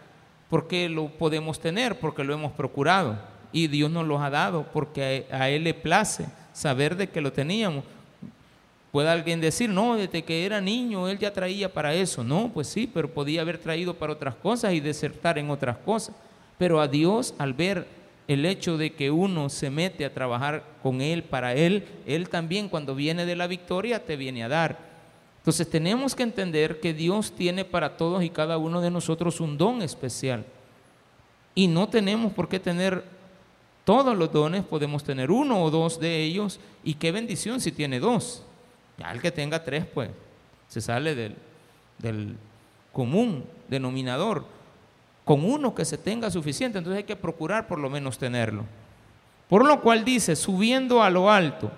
porque 0.49 0.89
lo 0.89 1.09
podemos 1.09 1.59
tener? 1.59 1.99
Porque 1.99 2.23
lo 2.23 2.33
hemos 2.33 2.51
procurado 2.53 3.19
y 3.51 3.67
Dios 3.67 3.91
nos 3.91 4.07
lo 4.07 4.19
ha 4.19 4.31
dado 4.31 4.65
porque 4.73 5.27
a 5.31 5.49
Él 5.49 5.63
le 5.63 5.75
place 5.75 6.25
saber 6.53 6.95
de 6.95 7.09
que 7.09 7.21
lo 7.21 7.31
teníamos. 7.31 7.83
Puede 8.91 9.09
alguien 9.09 9.39
decir, 9.39 9.69
no, 9.69 9.95
desde 9.95 10.23
que 10.23 10.45
era 10.45 10.59
niño 10.59 11.07
Él 11.07 11.19
ya 11.19 11.31
traía 11.31 11.71
para 11.71 11.93
eso. 11.93 12.23
No, 12.23 12.49
pues 12.51 12.67
sí, 12.67 12.89
pero 12.91 13.13
podía 13.13 13.41
haber 13.41 13.59
traído 13.59 13.93
para 13.93 14.13
otras 14.13 14.33
cosas 14.35 14.73
y 14.73 14.79
desertar 14.79 15.37
en 15.37 15.51
otras 15.51 15.77
cosas. 15.77 16.15
Pero 16.57 16.81
a 16.81 16.87
Dios, 16.87 17.35
al 17.37 17.53
ver 17.53 17.87
el 18.29 18.45
hecho 18.45 18.77
de 18.77 18.91
que 18.91 19.09
uno 19.09 19.49
se 19.49 19.71
mete 19.71 20.05
a 20.05 20.13
trabajar 20.13 20.63
con 20.83 21.01
Él, 21.01 21.23
para 21.23 21.55
Él, 21.55 21.87
Él 22.05 22.29
también 22.29 22.69
cuando 22.69 22.93
viene 22.93 23.25
de 23.25 23.35
la 23.35 23.47
victoria 23.47 24.05
te 24.05 24.17
viene 24.17 24.43
a 24.43 24.47
dar. 24.47 24.77
Entonces 25.39 25.67
tenemos 25.67 26.13
que 26.13 26.21
entender 26.21 26.79
que 26.79 26.93
Dios 26.93 27.31
tiene 27.31 27.65
para 27.65 27.97
todos 27.97 28.23
y 28.23 28.29
cada 28.29 28.59
uno 28.59 28.81
de 28.81 28.91
nosotros 28.91 29.41
un 29.41 29.57
don 29.57 29.81
especial. 29.81 30.45
Y 31.55 31.65
no 31.65 31.89
tenemos 31.89 32.31
por 32.31 32.47
qué 32.47 32.59
tener 32.59 33.03
todos 33.83 34.15
los 34.15 34.31
dones, 34.31 34.63
podemos 34.63 35.03
tener 35.03 35.31
uno 35.31 35.63
o 35.63 35.71
dos 35.71 35.99
de 35.99 36.21
ellos. 36.21 36.59
Y 36.83 36.93
qué 36.93 37.11
bendición 37.11 37.59
si 37.59 37.71
tiene 37.71 37.99
dos. 37.99 38.43
Ya 38.99 39.11
el 39.11 39.23
que 39.23 39.31
tenga 39.31 39.63
tres, 39.63 39.87
pues, 39.91 40.11
se 40.67 40.81
sale 40.81 41.15
del, 41.15 41.35
del 41.97 42.37
común 42.93 43.43
denominador 43.69 44.45
con 45.29 45.45
uno 45.45 45.75
que 45.75 45.85
se 45.85 45.99
tenga 45.99 46.31
suficiente, 46.31 46.79
entonces 46.79 46.97
hay 46.97 47.03
que 47.03 47.15
procurar 47.15 47.67
por 47.67 47.77
lo 47.77 47.87
menos 47.87 48.17
tenerlo. 48.17 48.65
Por 49.47 49.63
lo 49.63 49.79
cual 49.79 50.03
dice, 50.03 50.35
subiendo 50.35 51.03
a 51.03 51.11
lo 51.11 51.29
alto, 51.29 51.71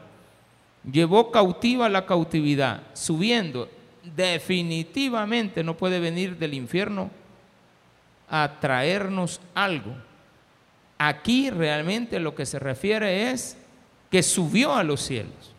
llevó 0.89 1.31
cautiva 1.31 1.89
la 1.89 2.05
cautividad, 2.05 2.81
subiendo, 2.93 3.67
definitivamente 4.15 5.65
no 5.65 5.75
puede 5.75 5.99
venir 5.99 6.37
del 6.37 6.53
infierno 6.53 7.11
a 8.29 8.57
traernos 8.61 9.41
algo. 9.53 9.95
Aquí 10.97 11.49
realmente 11.49 12.21
lo 12.21 12.33
que 12.33 12.45
se 12.45 12.57
refiere 12.57 13.31
es 13.31 13.57
que 14.09 14.23
subió 14.23 14.73
a 14.73 14.83
los 14.85 15.01
cielos. 15.01 15.53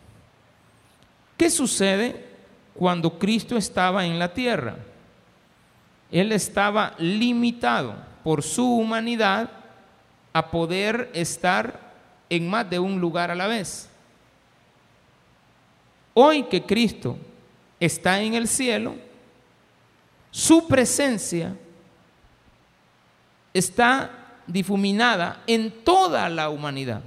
¿Qué 1.37 1.51
sucede 1.51 2.25
cuando 2.73 3.19
Cristo 3.19 3.55
estaba 3.55 4.03
en 4.03 4.17
la 4.17 4.33
tierra? 4.33 4.77
Él 6.13 6.31
estaba 6.31 6.93
limitado 6.99 7.95
por 8.23 8.43
su 8.43 8.63
humanidad 8.63 9.49
a 10.31 10.51
poder 10.51 11.09
estar 11.13 11.79
en 12.29 12.47
más 12.47 12.69
de 12.69 12.77
un 12.77 13.01
lugar 13.01 13.31
a 13.31 13.35
la 13.35 13.47
vez. 13.47 13.89
Hoy 16.13 16.43
que 16.43 16.61
Cristo 16.61 17.17
está 17.79 18.21
en 18.21 18.35
el 18.35 18.47
cielo, 18.47 18.95
su 20.29 20.67
presencia 20.67 21.55
está 23.51 24.11
difuminada 24.45 25.41
en 25.47 25.83
toda 25.83 26.29
la 26.29 26.51
humanidad, 26.51 27.01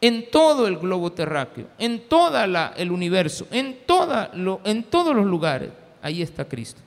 en 0.00 0.30
todo 0.30 0.66
el 0.66 0.78
globo 0.78 1.12
terráqueo, 1.12 1.66
en 1.78 2.08
todo 2.08 2.42
el 2.42 2.90
universo, 2.90 3.46
en, 3.50 3.78
en 4.64 4.84
todos 4.84 5.14
los 5.14 5.26
lugares. 5.26 5.70
Ahí 6.00 6.22
está 6.22 6.46
Cristo. 6.46 6.80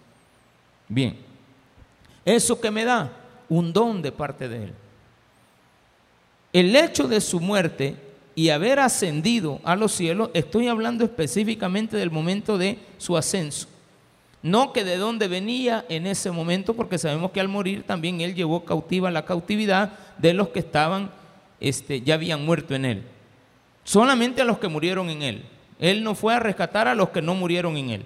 Bien, 0.93 1.15
¿eso 2.23 2.61
que 2.61 2.69
me 2.69 2.85
da? 2.85 3.11
Un 3.49 3.73
don 3.73 4.01
de 4.01 4.11
parte 4.11 4.47
de 4.47 4.65
Él. 4.65 4.73
El 6.53 6.75
hecho 6.75 7.07
de 7.07 7.19
su 7.19 7.39
muerte 7.39 7.95
y 8.35 8.49
haber 8.49 8.79
ascendido 8.79 9.59
a 9.63 9.75
los 9.75 9.91
cielos, 9.91 10.29
estoy 10.35 10.67
hablando 10.67 11.03
específicamente 11.03 11.97
del 11.97 12.11
momento 12.11 12.59
de 12.59 12.77
su 12.99 13.17
ascenso. 13.17 13.67
No 14.43 14.71
que 14.71 14.83
de 14.83 14.97
dónde 14.97 15.27
venía 15.27 15.83
en 15.89 16.05
ese 16.05 16.29
momento, 16.29 16.75
porque 16.75 16.99
sabemos 16.99 17.31
que 17.31 17.39
al 17.39 17.47
morir 17.47 17.83
también 17.83 18.21
él 18.21 18.35
llevó 18.35 18.63
cautiva 18.63 19.09
la 19.09 19.25
cautividad 19.25 19.93
de 20.19 20.33
los 20.33 20.49
que 20.49 20.59
estaban, 20.59 21.09
este, 21.59 22.01
ya 22.01 22.15
habían 22.15 22.45
muerto 22.45 22.75
en 22.75 22.85
él. 22.85 23.03
Solamente 23.83 24.43
a 24.43 24.45
los 24.45 24.59
que 24.59 24.67
murieron 24.67 25.09
en 25.09 25.23
él. 25.23 25.43
Él 25.79 26.03
no 26.03 26.13
fue 26.13 26.35
a 26.35 26.39
rescatar 26.39 26.87
a 26.87 26.93
los 26.93 27.09
que 27.09 27.21
no 27.23 27.33
murieron 27.33 27.77
en 27.77 27.89
él. 27.89 28.05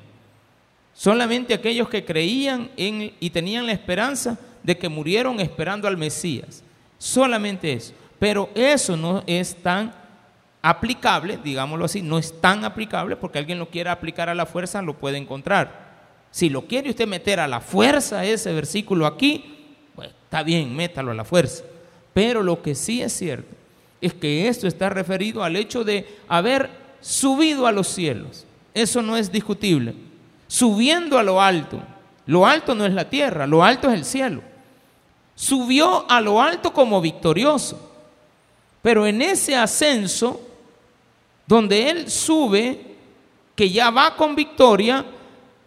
Solamente 0.97 1.53
aquellos 1.53 1.89
que 1.89 2.03
creían 2.03 2.71
en 2.75 3.13
y 3.19 3.29
tenían 3.29 3.67
la 3.67 3.71
esperanza 3.71 4.39
de 4.63 4.79
que 4.79 4.89
murieron 4.89 5.39
esperando 5.39 5.87
al 5.87 5.95
Mesías. 5.95 6.63
Solamente 6.97 7.71
eso. 7.71 7.93
Pero 8.17 8.49
eso 8.55 8.97
no 8.97 9.23
es 9.27 9.55
tan 9.61 9.93
aplicable, 10.59 11.37
digámoslo 11.43 11.85
así, 11.85 12.01
no 12.01 12.17
es 12.17 12.41
tan 12.41 12.65
aplicable 12.65 13.15
porque 13.15 13.37
alguien 13.37 13.59
lo 13.59 13.69
quiera 13.69 13.91
aplicar 13.91 14.27
a 14.27 14.33
la 14.33 14.47
fuerza, 14.47 14.81
lo 14.81 14.97
puede 14.97 15.19
encontrar. 15.19 15.85
Si 16.31 16.49
lo 16.49 16.65
quiere 16.65 16.89
usted 16.89 17.07
meter 17.07 17.39
a 17.39 17.47
la 17.47 17.61
fuerza 17.61 18.25
ese 18.25 18.51
versículo 18.51 19.05
aquí, 19.05 19.67
pues 19.93 20.09
está 20.23 20.41
bien, 20.41 20.75
métalo 20.75 21.11
a 21.11 21.13
la 21.13 21.23
fuerza. 21.25 21.63
Pero 22.11 22.41
lo 22.41 22.63
que 22.63 22.73
sí 22.73 23.03
es 23.03 23.13
cierto 23.13 23.55
es 24.01 24.15
que 24.15 24.47
esto 24.47 24.65
está 24.65 24.89
referido 24.89 25.43
al 25.43 25.57
hecho 25.57 25.83
de 25.83 26.07
haber 26.27 26.71
subido 27.01 27.67
a 27.67 27.71
los 27.71 27.87
cielos. 27.87 28.47
Eso 28.73 29.03
no 29.03 29.15
es 29.15 29.31
discutible. 29.31 30.06
Subiendo 30.47 31.17
a 31.17 31.23
lo 31.23 31.41
alto. 31.41 31.81
Lo 32.25 32.45
alto 32.45 32.75
no 32.75 32.85
es 32.85 32.93
la 32.93 33.09
tierra, 33.09 33.47
lo 33.47 33.63
alto 33.63 33.89
es 33.89 33.93
el 33.95 34.05
cielo. 34.05 34.41
Subió 35.33 36.09
a 36.09 36.19
lo 36.19 36.41
alto 36.41 36.73
como 36.73 36.99
victorioso. 36.99 37.91
Pero 38.81 39.07
en 39.07 39.21
ese 39.21 39.55
ascenso, 39.55 40.41
donde 41.45 41.89
Él 41.89 42.11
sube, 42.11 42.95
que 43.55 43.69
ya 43.69 43.89
va 43.89 44.15
con 44.15 44.35
victoria, 44.35 45.05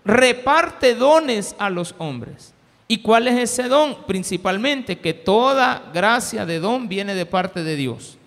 reparte 0.05 0.95
dones 0.95 1.55
a 1.59 1.71
los 1.71 1.95
hombres. 1.99 2.55
¿Y 2.89 2.99
cuál 2.99 3.29
es 3.29 3.39
ese 3.39 3.69
don? 3.69 4.05
Principalmente 4.07 4.99
que 4.99 5.15
toda 5.15 5.91
gracia 5.95 6.45
de 6.45 6.61
don 6.61 6.89
viene 6.89 7.15
de 7.15 7.27
parte 7.27 7.63
de 7.63 7.77
Dios. 7.77 8.19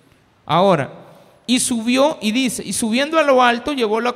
Ahora, 0.46 0.92
y 1.46 1.60
subió 1.60 2.18
y 2.22 2.32
dice, 2.32 2.64
y 2.66 2.74
subiendo 2.74 3.20
a 3.20 3.24
lo 3.24 3.44
alto 3.44 3.74
llevó 3.74 4.00
la 4.00 4.16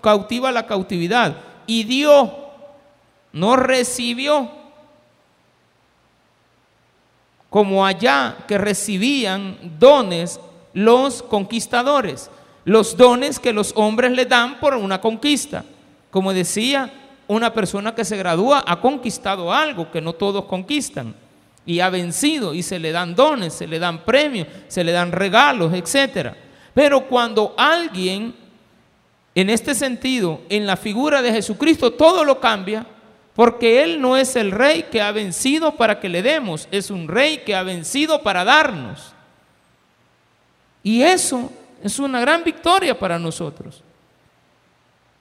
cautiva 0.00 0.52
la 0.52 0.66
cautividad 0.66 1.36
y 1.66 1.84
dio, 1.84 2.32
no 3.32 3.56
recibió, 3.56 4.50
como 7.50 7.86
allá 7.86 8.38
que 8.48 8.58
recibían 8.58 9.56
dones 9.78 10.40
los 10.72 11.22
conquistadores, 11.22 12.30
los 12.64 12.96
dones 12.96 13.38
que 13.38 13.52
los 13.52 13.72
hombres 13.76 14.10
le 14.10 14.26
dan 14.26 14.58
por 14.58 14.74
una 14.74 15.00
conquista. 15.00 15.64
Como 16.10 16.32
decía, 16.32 16.92
una 17.28 17.52
persona 17.52 17.94
que 17.94 18.04
se 18.04 18.16
gradúa 18.16 18.64
ha 18.66 18.80
conquistado 18.80 19.52
algo 19.52 19.90
que 19.90 20.00
no 20.00 20.14
todos 20.14 20.46
conquistan 20.46 21.14
y 21.66 21.80
ha 21.80 21.90
vencido 21.90 22.54
y 22.54 22.62
se 22.62 22.78
le 22.78 22.92
dan 22.92 23.14
dones, 23.14 23.54
se 23.54 23.66
le 23.66 23.78
dan 23.78 24.04
premios, 24.04 24.48
se 24.68 24.84
le 24.84 24.92
dan 24.92 25.12
regalos, 25.12 25.72
etc. 25.72 26.34
Pero 26.74 27.06
cuando 27.06 27.54
alguien, 27.56 28.34
en 29.34 29.50
este 29.50 29.74
sentido, 29.74 30.40
en 30.48 30.66
la 30.66 30.76
figura 30.76 31.22
de 31.22 31.32
Jesucristo, 31.32 31.92
todo 31.92 32.24
lo 32.24 32.40
cambia, 32.40 32.86
porque 33.34 33.82
Él 33.82 34.00
no 34.00 34.16
es 34.16 34.36
el 34.36 34.50
rey 34.52 34.84
que 34.90 35.02
ha 35.02 35.10
vencido 35.10 35.74
para 35.76 36.00
que 36.00 36.08
le 36.08 36.22
demos, 36.22 36.68
es 36.70 36.90
un 36.90 37.08
rey 37.08 37.38
que 37.38 37.54
ha 37.54 37.62
vencido 37.62 38.22
para 38.22 38.44
darnos. 38.44 39.12
Y 40.82 41.02
eso 41.02 41.50
es 41.82 41.98
una 41.98 42.20
gran 42.20 42.44
victoria 42.44 42.98
para 42.98 43.18
nosotros 43.18 43.82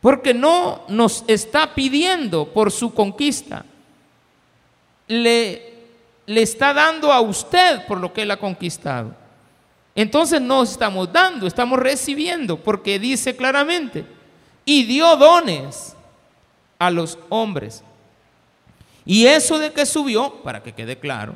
porque 0.04 0.34
no 0.34 0.82
nos 0.90 1.24
está 1.28 1.74
pidiendo 1.74 2.52
por 2.52 2.74
su 2.74 2.94
conquista, 2.94 3.64
le, 5.08 5.76
le 6.26 6.42
está 6.42 6.74
dando 6.74 7.10
a 7.10 7.22
usted 7.22 7.88
por 7.88 8.02
lo 8.02 8.12
que 8.12 8.24
él 8.24 8.32
ha 8.32 8.36
conquistado. 8.36 9.16
Entonces 9.96 10.42
no 10.42 10.64
estamos 10.64 11.12
dando, 11.12 11.46
estamos 11.46 11.80
recibiendo, 11.80 12.58
porque 12.58 13.00
dice 13.00 13.36
claramente, 13.36 14.06
y 14.66 14.84
dio 14.86 15.16
dones 15.16 15.96
a 16.80 16.90
los 16.90 17.18
hombres. 17.30 17.84
Y 19.06 19.26
eso 19.28 19.60
de 19.60 19.72
que 19.72 19.86
subió, 19.86 20.42
para 20.44 20.64
que 20.64 20.74
quede 20.74 20.98
claro, 20.98 21.36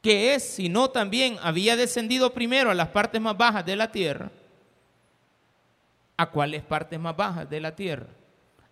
que 0.00 0.34
es, 0.34 0.42
si 0.42 0.68
no 0.68 0.90
también 0.90 1.36
había 1.42 1.76
descendido 1.76 2.32
primero 2.32 2.70
a 2.70 2.74
las 2.74 2.88
partes 2.88 3.20
más 3.20 3.36
bajas 3.36 3.64
de 3.64 3.76
la 3.76 3.92
tierra, 3.92 4.30
¿A 6.22 6.26
cuáles 6.26 6.62
partes 6.62 7.00
más 7.00 7.16
bajas 7.16 7.50
de 7.50 7.60
la 7.60 7.74
tierra? 7.74 8.06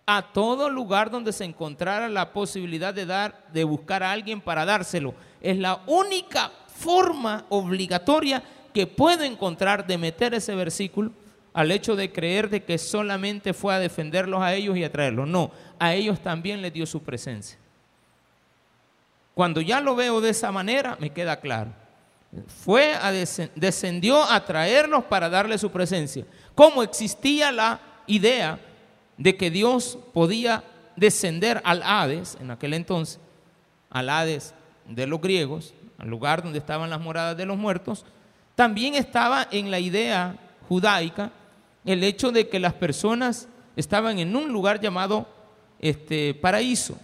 A 0.05 0.31
todo 0.31 0.69
lugar 0.69 1.09
donde 1.09 1.33
se 1.33 1.43
encontrara 1.43 2.07
la 2.07 2.31
posibilidad 2.31 2.93
de 2.93 3.05
dar, 3.05 3.45
de 3.51 3.65
buscar 3.65 4.03
a 4.03 4.11
alguien 4.13 4.39
para 4.39 4.63
dárselo. 4.63 5.13
Es 5.41 5.57
la 5.57 5.81
única 5.85 6.49
forma 6.81 7.45
obligatoria 7.49 8.43
que 8.73 8.87
puedo 8.87 9.23
encontrar 9.23 9.85
de 9.85 9.97
meter 9.97 10.33
ese 10.33 10.55
versículo 10.55 11.11
al 11.53 11.71
hecho 11.71 11.95
de 11.95 12.11
creer 12.11 12.49
de 12.49 12.63
que 12.63 12.77
solamente 12.77 13.53
fue 13.53 13.73
a 13.73 13.79
defenderlos 13.79 14.41
a 14.41 14.53
ellos 14.53 14.77
y 14.77 14.83
a 14.83 14.91
traerlos. 14.91 15.27
No, 15.27 15.51
a 15.77 15.93
ellos 15.93 16.21
también 16.21 16.61
les 16.61 16.73
dio 16.73 16.85
su 16.85 17.03
presencia. 17.03 17.57
Cuando 19.33 19.61
ya 19.61 19.81
lo 19.81 19.95
veo 19.95 20.21
de 20.21 20.29
esa 20.29 20.51
manera, 20.51 20.97
me 20.99 21.11
queda 21.11 21.39
claro. 21.39 21.73
Fue 22.63 22.93
a 22.93 23.11
descendió 23.55 24.23
a 24.23 24.45
traerlos 24.45 25.03
para 25.05 25.29
darle 25.29 25.57
su 25.57 25.69
presencia 25.69 26.25
cómo 26.55 26.81
existía 26.81 27.51
la 27.51 27.81
idea 28.07 28.57
de 29.17 29.35
que 29.35 29.51
Dios 29.51 29.97
podía 30.13 30.63
descender 30.95 31.61
al 31.65 31.81
Hades, 31.83 32.37
en 32.39 32.51
aquel 32.51 32.73
entonces, 32.73 33.19
al 33.89 34.09
Hades 34.09 34.53
de 34.87 35.07
los 35.07 35.19
griegos, 35.19 35.73
al 36.01 36.09
lugar 36.09 36.41
donde 36.41 36.57
estaban 36.57 36.89
las 36.89 36.99
moradas 36.99 37.37
de 37.37 37.45
los 37.45 37.57
muertos, 37.57 38.05
también 38.55 38.95
estaba 38.95 39.47
en 39.51 39.69
la 39.69 39.79
idea 39.79 40.35
judaica 40.67 41.31
el 41.85 42.03
hecho 42.03 42.31
de 42.31 42.49
que 42.49 42.59
las 42.59 42.73
personas 42.73 43.47
estaban 43.75 44.17
en 44.17 44.35
un 44.35 44.51
lugar 44.51 44.79
llamado 44.79 45.27
este, 45.79 46.33
paraíso. 46.33 46.97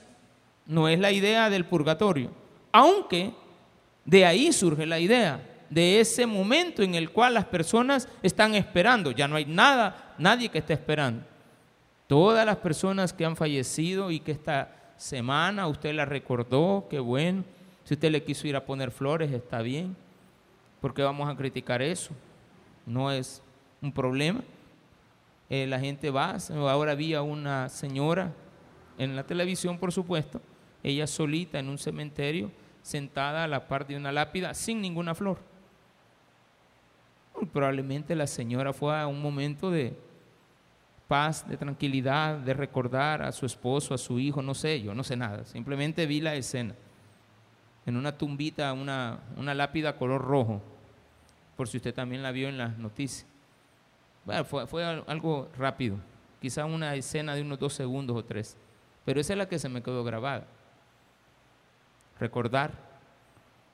No 0.65 0.89
es 0.89 0.99
la 0.99 1.11
idea 1.11 1.49
del 1.51 1.65
purgatorio, 1.65 2.31
aunque 2.71 3.33
de 4.03 4.25
ahí 4.25 4.51
surge 4.51 4.87
la 4.87 4.99
idea 4.99 5.41
de 5.69 5.99
ese 5.99 6.25
momento 6.25 6.81
en 6.81 6.95
el 6.95 7.11
cual 7.11 7.35
las 7.35 7.45
personas 7.45 8.09
están 8.23 8.55
esperando. 8.55 9.11
Ya 9.11 9.27
no 9.27 9.35
hay 9.35 9.45
nada, 9.45 10.15
nadie 10.17 10.49
que 10.49 10.57
esté 10.57 10.73
esperando. 10.73 11.23
Todas 12.07 12.47
las 12.47 12.57
personas 12.57 13.13
que 13.13 13.25
han 13.25 13.35
fallecido 13.35 14.09
y 14.09 14.21
que 14.21 14.31
esta 14.31 14.73
semana 14.97 15.67
usted 15.67 15.93
la 15.93 16.05
recordó, 16.05 16.87
qué 16.89 16.97
bueno. 16.97 17.43
Si 17.87 17.93
usted 17.93 18.11
le 18.11 18.21
quiso 18.21 18.45
ir 18.49 18.55
a 18.57 18.65
poner 18.65 18.91
flores, 18.91 19.31
está 19.31 19.61
bien. 19.61 19.95
porque 20.81 21.01
vamos 21.01 21.29
a 21.29 21.37
criticar 21.37 21.81
eso? 21.81 22.11
No 22.85 23.09
es 23.13 23.41
un 23.81 23.93
problema. 23.93 24.41
Eh, 25.49 25.65
la 25.67 25.79
gente 25.79 26.11
va. 26.11 26.35
Ahora 26.69 26.91
había 26.91 27.21
una 27.21 27.69
señora 27.69 28.33
en 28.97 29.15
la 29.15 29.25
televisión, 29.25 29.77
por 29.77 29.93
supuesto, 29.93 30.41
ella 30.83 31.07
solita 31.07 31.59
en 31.59 31.69
un 31.69 31.77
cementerio, 31.77 32.51
sentada 32.81 33.45
a 33.45 33.47
la 33.47 33.69
par 33.69 33.87
de 33.87 33.95
una 33.95 34.11
lápida, 34.11 34.53
sin 34.53 34.81
ninguna 34.81 35.15
flor. 35.15 35.37
Probablemente 37.53 38.15
la 38.15 38.27
señora 38.27 38.73
fue 38.73 38.99
a 38.99 39.07
un 39.07 39.21
momento 39.21 39.71
de 39.71 39.97
paz, 41.07 41.47
de 41.47 41.55
tranquilidad, 41.55 42.37
de 42.37 42.53
recordar 42.53 43.21
a 43.21 43.31
su 43.31 43.45
esposo, 43.45 43.93
a 43.93 43.97
su 43.97 44.19
hijo, 44.19 44.41
no 44.41 44.53
sé, 44.53 44.81
yo 44.81 44.93
no 44.93 45.05
sé 45.05 45.15
nada. 45.15 45.45
Simplemente 45.45 46.05
vi 46.05 46.19
la 46.19 46.35
escena. 46.35 46.75
En 47.87 47.97
una 47.97 48.15
tumbita, 48.15 48.71
una, 48.73 49.21
una 49.35 49.55
lápida 49.55 49.97
color 49.97 50.21
rojo, 50.21 50.61
por 51.55 51.67
si 51.67 51.77
usted 51.77 51.93
también 51.95 52.21
la 52.21 52.31
vio 52.31 52.49
en 52.49 52.59
las 52.59 52.77
noticias. 52.77 53.25
Bueno, 54.25 54.45
fue, 54.45 54.67
fue 54.67 54.83
algo 54.83 55.49
rápido, 55.57 55.97
quizá 56.39 56.65
una 56.65 56.93
escena 56.93 57.33
de 57.33 57.41
unos 57.41 57.57
dos 57.57 57.73
segundos 57.73 58.15
o 58.15 58.23
tres, 58.23 58.55
pero 59.05 59.19
esa 59.19 59.33
es 59.33 59.37
la 59.39 59.47
que 59.47 59.57
se 59.57 59.69
me 59.69 59.81
quedó 59.81 60.03
grabada. 60.03 60.45
Recordar 62.19 62.71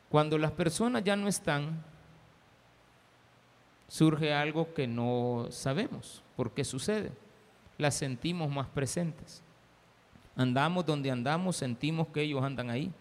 Cuando 0.10 0.38
las 0.38 0.52
personas 0.52 1.04
ya 1.04 1.16
no 1.16 1.28
están, 1.28 1.84
surge 3.88 4.32
algo 4.32 4.74
que 4.74 4.86
no 4.86 5.48
sabemos 5.50 6.22
por 6.36 6.52
qué 6.52 6.64
sucede. 6.64 7.12
Las 7.80 7.96
sentimos 7.96 8.52
más 8.52 8.68
presentes. 8.68 9.42
Andamos 10.36 10.86
donde 10.86 11.10
andamos, 11.10 11.56
sentimos 11.56 12.08
que 12.10 12.22
ellos 12.22 12.44
andan 12.44 12.70
ahí, 12.70 12.92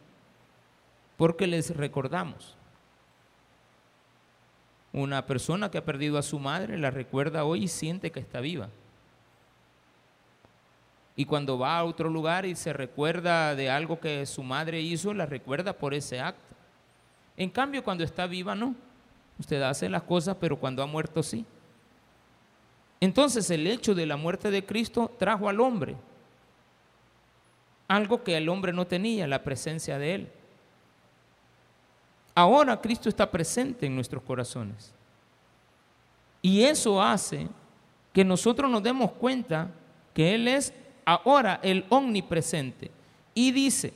porque 1.17 1.47
les 1.47 1.75
recordamos. 1.77 2.57
Una 4.93 5.27
persona 5.27 5.71
que 5.71 5.79
ha 5.79 5.85
perdido 5.85 6.19
a 6.19 6.23
su 6.23 6.39
madre 6.39 6.77
la 6.77 6.91
recuerda 6.91 7.45
hoy 7.45 7.65
y 7.65 7.69
siente 7.69 8.11
que 8.11 8.21
está 8.21 8.41
viva. 8.41 8.69
Y 11.17 11.25
cuando 11.25 11.59
va 11.59 11.79
a 11.79 11.85
otro 11.85 12.09
lugar 12.09 12.47
y 12.47 12.55
se 12.55 12.73
recuerda 12.73 13.55
de 13.55 13.71
algo 13.71 14.01
que 14.01 14.25
su 14.27 14.43
madre 14.43 14.81
hizo, 14.81 15.15
la 15.15 15.27
recuerda 15.27 15.73
por 15.73 15.95
ese 15.95 16.21
acto. 16.21 16.55
En 17.37 17.51
cambio, 17.51 17.85
cuando 17.85 18.05
está 18.05 18.27
viva, 18.27 18.55
no. 18.55 18.75
Usted 19.39 19.63
hace 19.63 19.89
las 19.89 20.03
cosas, 20.03 20.37
pero 20.41 20.59
cuando 20.59 20.83
ha 20.83 20.87
muerto, 20.87 21.23
sí. 21.23 21.45
Entonces 23.01 23.51
el 23.51 23.67
hecho 23.67 23.95
de 23.95 24.07
la 24.07 24.17
muerte 24.17 24.51
de 24.51 24.65
Cristo 24.65 25.11
trajo 25.19 25.49
al 25.49 25.61
hombre 25.61 25.97
algo 27.93 28.25
que 28.25 28.37
el 28.37 28.49
hombre 28.49 28.73
no 28.73 28.87
tenía, 28.87 29.27
la 29.27 29.43
presencia 29.43 29.99
de 29.99 30.15
Él. 30.15 30.29
Ahora 32.35 32.81
Cristo 32.81 33.09
está 33.09 33.31
presente 33.31 33.87
en 33.87 33.95
nuestros 33.95 34.23
corazones. 34.23 34.93
Y 36.41 36.63
eso 36.63 37.01
hace 37.01 37.47
que 38.13 38.25
nosotros 38.25 38.71
nos 38.71 38.83
demos 38.83 39.13
cuenta 39.13 39.71
que 40.15 40.35
Él 40.35 40.49
es 40.49 40.73
ahora 41.05 41.61
el 41.63 41.85
omnipresente. 41.89 42.91
Y 43.35 43.53
dice, 43.53 43.93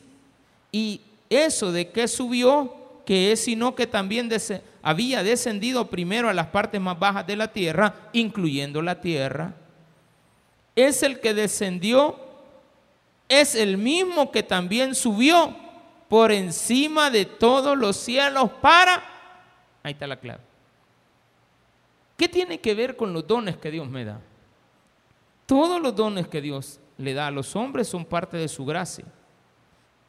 y 0.71 1.01
eso 1.29 1.73
de 1.73 1.91
que 1.91 2.09
subió, 2.09 2.75
que 3.05 3.33
es 3.33 3.45
sino 3.45 3.75
que 3.75 3.87
también 3.87 4.29
había 4.83 5.23
descendido 5.23 5.89
primero 5.89 6.29
a 6.29 6.35
las 6.35 6.47
partes 6.49 6.81
más 6.81 6.99
bajas 6.99 7.27
de 7.27 7.37
la 7.37 7.53
tierra, 7.53 8.11
incluyendo 8.13 8.83
la 8.83 9.01
tierra, 9.01 9.55
es 10.75 11.03
el 11.03 11.21
que 11.21 11.35
descendió, 11.35 12.17
es 13.29 13.55
el 13.55 13.79
mismo 13.79 14.31
que 14.31 14.43
también 14.43 14.95
subió 14.95 15.66
por 16.09 16.33
encima 16.33 17.11
de 17.11 17.25
todos 17.25 17.77
los 17.77 17.97
cielos 17.97 18.51
para... 18.61 19.03
Ahí 19.83 19.93
está 19.93 20.07
la 20.07 20.19
clave. 20.19 20.41
¿Qué 22.17 22.29
tiene 22.29 22.61
que 22.61 22.75
ver 22.75 22.97
con 22.97 23.13
los 23.13 23.27
dones 23.27 23.57
que 23.57 23.71
Dios 23.71 23.89
me 23.89 24.05
da? 24.05 24.21
Todos 25.45 25.81
los 25.81 25.95
dones 25.95 26.29
que 26.29 26.41
Dios 26.41 26.81
le 26.99 27.15
da 27.15 27.27
a 27.29 27.31
los 27.31 27.55
hombres 27.55 27.89
son 27.89 28.05
parte 28.05 28.37
de 28.37 28.49
su 28.49 28.65
gracia. 28.65 29.05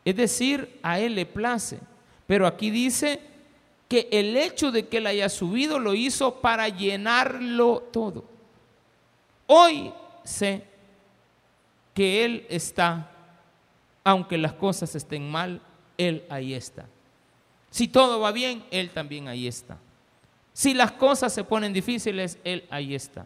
Es 0.06 0.16
decir, 0.16 0.80
a 0.82 1.00
Él 1.00 1.16
le 1.16 1.26
place. 1.26 1.80
Pero 2.26 2.48
aquí 2.48 2.72
dice 2.72 3.22
que 3.88 4.08
el 4.12 4.38
hecho 4.38 4.72
de 4.72 4.88
que 4.88 4.98
Él 4.98 5.08
haya 5.08 5.30
subido 5.30 5.80
lo 5.80 5.94
hizo 5.94 6.36
para 6.42 6.70
llenarlo 6.70 7.84
todo. 7.92 8.26
Hoy 9.48 9.94
sé 10.24 10.64
que 11.94 12.26
Él 12.26 12.46
está, 12.50 13.12
aunque 14.04 14.38
las 14.38 14.54
cosas 14.54 14.96
estén 14.96 15.30
mal, 15.30 15.62
Él 15.98 16.24
ahí 16.30 16.54
está. 16.54 16.86
Si 17.70 17.88
todo 17.88 18.20
va 18.20 18.32
bien, 18.32 18.64
Él 18.72 18.92
también 18.92 19.28
ahí 19.28 19.48
está. 19.48 19.78
Si 20.54 20.74
las 20.74 20.92
cosas 20.94 21.34
se 21.34 21.44
ponen 21.44 21.74
difíciles, 21.74 22.40
Él 22.44 22.66
ahí 22.70 22.96
está. 22.96 23.26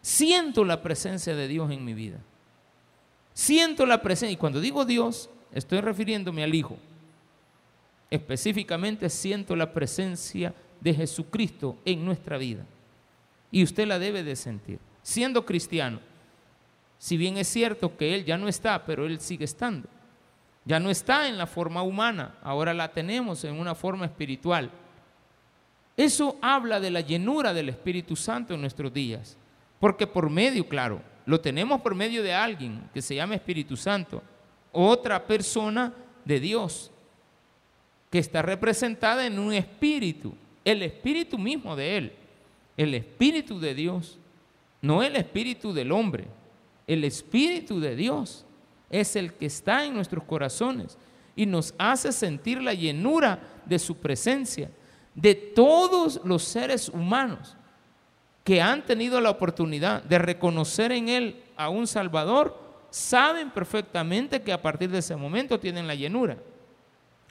Siento 0.00 0.64
la 0.64 0.82
presencia 0.82 1.34
de 1.34 1.48
Dios 1.48 1.70
en 1.70 1.84
mi 1.84 1.94
vida. 1.94 2.18
Siento 3.34 3.86
la 3.86 4.02
presencia, 4.02 4.32
y 4.32 4.36
cuando 4.36 4.60
digo 4.60 4.84
Dios, 4.84 5.30
estoy 5.52 5.80
refiriéndome 5.80 6.42
al 6.42 6.54
Hijo. 6.54 6.76
Específicamente 8.10 9.08
siento 9.08 9.56
la 9.56 9.72
presencia 9.72 10.54
de 10.80 10.94
Jesucristo 10.94 11.76
en 11.84 12.04
nuestra 12.04 12.36
vida. 12.36 12.64
Y 13.50 13.62
usted 13.62 13.86
la 13.86 13.98
debe 13.98 14.22
de 14.22 14.36
sentir. 14.36 14.78
Siendo 15.02 15.46
cristiano, 15.46 16.00
si 16.98 17.16
bien 17.16 17.36
es 17.36 17.48
cierto 17.48 17.96
que 17.96 18.14
Él 18.14 18.24
ya 18.24 18.38
no 18.38 18.48
está, 18.48 18.84
pero 18.84 19.06
Él 19.06 19.20
sigue 19.20 19.44
estando. 19.44 19.88
Ya 20.64 20.78
no 20.78 20.90
está 20.90 21.28
en 21.28 21.38
la 21.38 21.46
forma 21.46 21.82
humana, 21.82 22.36
ahora 22.42 22.72
la 22.72 22.92
tenemos 22.92 23.42
en 23.44 23.58
una 23.58 23.74
forma 23.74 24.04
espiritual. 24.04 24.70
Eso 25.96 26.36
habla 26.40 26.80
de 26.80 26.90
la 26.90 27.00
llenura 27.00 27.52
del 27.52 27.68
Espíritu 27.68 28.16
Santo 28.16 28.54
en 28.54 28.60
nuestros 28.60 28.92
días. 28.92 29.36
Porque 29.80 30.06
por 30.06 30.30
medio, 30.30 30.66
claro, 30.68 31.02
lo 31.26 31.40
tenemos 31.40 31.80
por 31.80 31.94
medio 31.94 32.22
de 32.22 32.32
alguien 32.32 32.88
que 32.94 33.02
se 33.02 33.16
llama 33.16 33.34
Espíritu 33.34 33.76
Santo, 33.76 34.22
otra 34.70 35.26
persona 35.26 35.92
de 36.24 36.40
Dios, 36.40 36.90
que 38.10 38.18
está 38.18 38.42
representada 38.42 39.26
en 39.26 39.38
un 39.38 39.52
espíritu, 39.52 40.34
el 40.64 40.82
espíritu 40.82 41.38
mismo 41.38 41.74
de 41.74 41.96
Él, 41.96 42.12
el 42.76 42.94
espíritu 42.94 43.58
de 43.58 43.74
Dios, 43.74 44.18
no 44.80 45.02
el 45.02 45.16
espíritu 45.16 45.72
del 45.72 45.92
hombre, 45.92 46.26
el 46.86 47.04
espíritu 47.04 47.80
de 47.80 47.96
Dios 47.96 48.44
es 48.92 49.16
el 49.16 49.32
que 49.32 49.46
está 49.46 49.84
en 49.84 49.94
nuestros 49.94 50.22
corazones 50.22 50.96
y 51.34 51.46
nos 51.46 51.74
hace 51.78 52.12
sentir 52.12 52.62
la 52.62 52.74
llenura 52.74 53.40
de 53.64 53.78
su 53.78 53.96
presencia, 53.96 54.70
de 55.14 55.34
todos 55.34 56.20
los 56.24 56.44
seres 56.44 56.88
humanos 56.88 57.56
que 58.44 58.60
han 58.60 58.84
tenido 58.84 59.20
la 59.20 59.30
oportunidad 59.30 60.02
de 60.02 60.18
reconocer 60.18 60.92
en 60.92 61.08
Él 61.08 61.42
a 61.56 61.68
un 61.68 61.86
Salvador, 61.86 62.60
saben 62.90 63.50
perfectamente 63.50 64.42
que 64.42 64.52
a 64.52 64.60
partir 64.60 64.90
de 64.90 64.98
ese 64.98 65.16
momento 65.16 65.58
tienen 65.58 65.86
la 65.86 65.94
llenura. 65.94 66.36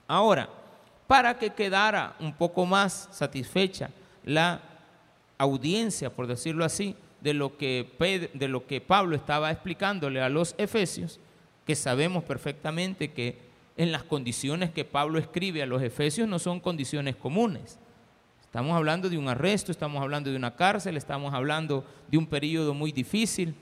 Ahora, 0.08 0.50
para 1.06 1.38
que 1.38 1.52
quedara 1.52 2.16
un 2.20 2.34
poco 2.34 2.66
más 2.66 3.10
satisfecha 3.12 3.90
la 4.24 4.62
audiencia, 5.38 6.10
por 6.10 6.28
decirlo 6.28 6.64
así, 6.64 6.96
de 7.20 7.34
lo 7.34 7.58
que, 7.58 8.30
de 8.34 8.48
lo 8.48 8.66
que 8.66 8.82
Pablo 8.82 9.16
estaba 9.16 9.52
explicándole 9.52 10.22
a 10.22 10.30
los 10.30 10.56
efesios, 10.58 11.20
que 11.66 11.76
sabemos 11.76 12.24
perfectamente 12.24 13.12
que 13.12 13.38
en 13.78 13.92
las 13.92 14.04
condiciones 14.04 14.72
que 14.72 14.86
Pablo 14.86 15.20
escribe 15.20 15.64
a 15.64 15.66
los 15.66 15.82
efesios 15.82 16.28
no 16.28 16.40
son 16.40 16.60
condiciones 16.60 17.16
comunes. 17.16 17.80
Estamos 18.42 18.76
hablando 18.76 19.10
de 19.10 19.18
un 19.18 19.30
arresto, 19.30 19.72
estamos 19.72 20.02
hablando 20.02 20.30
de 20.30 20.36
una 20.36 20.56
cárcel, 20.56 20.98
estamos 20.98 21.34
hablando 21.34 21.86
de 22.10 22.18
un 22.18 22.28
periodo 22.28 22.74
muy 22.74 22.92
difícil. 22.92 23.56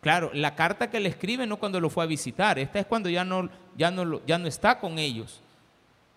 Claro, 0.00 0.30
la 0.32 0.54
carta 0.54 0.88
que 0.88 1.00
le 1.00 1.08
escribe 1.08 1.46
no 1.46 1.56
cuando 1.56 1.80
lo 1.80 1.90
fue 1.90 2.04
a 2.04 2.06
visitar, 2.06 2.58
esta 2.58 2.78
es 2.78 2.86
cuando 2.86 3.08
ya 3.08 3.24
no, 3.24 3.50
ya 3.76 3.90
no, 3.90 4.24
ya 4.24 4.38
no 4.38 4.46
está 4.46 4.78
con 4.78 5.00
ellos. 5.00 5.42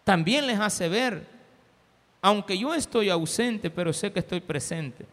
También 0.04 0.46
les 0.46 0.60
hace 0.60 0.88
ver, 0.88 1.26
aunque 2.22 2.58
yo 2.58 2.76
estoy 2.76 3.10
ausente, 3.10 3.72
pero 3.72 3.92
sé 3.94 4.12
que 4.12 4.20
estoy 4.20 4.42
presente. 4.42 5.06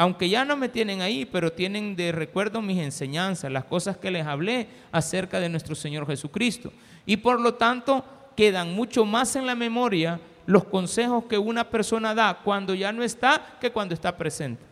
Aunque 0.00 0.30
ya 0.30 0.46
no 0.46 0.56
me 0.56 0.70
tienen 0.70 1.02
ahí, 1.02 1.26
pero 1.26 1.52
tienen 1.52 1.94
de 1.94 2.10
recuerdo 2.10 2.62
mis 2.62 2.78
enseñanzas, 2.78 3.52
las 3.52 3.64
cosas 3.66 3.98
que 3.98 4.10
les 4.10 4.26
hablé 4.26 4.66
acerca 4.92 5.38
de 5.40 5.50
nuestro 5.50 5.74
Señor 5.74 6.06
Jesucristo. 6.06 6.72
Y 7.04 7.18
por 7.18 7.38
lo 7.38 7.56
tanto, 7.56 8.02
quedan 8.34 8.72
mucho 8.72 9.04
más 9.04 9.36
en 9.36 9.44
la 9.44 9.54
memoria 9.54 10.18
los 10.46 10.64
consejos 10.64 11.24
que 11.26 11.36
una 11.36 11.68
persona 11.68 12.14
da 12.14 12.38
cuando 12.42 12.72
ya 12.72 12.92
no 12.92 13.02
está 13.02 13.58
que 13.60 13.70
cuando 13.70 13.92
está 13.92 14.16
presente. 14.16 14.64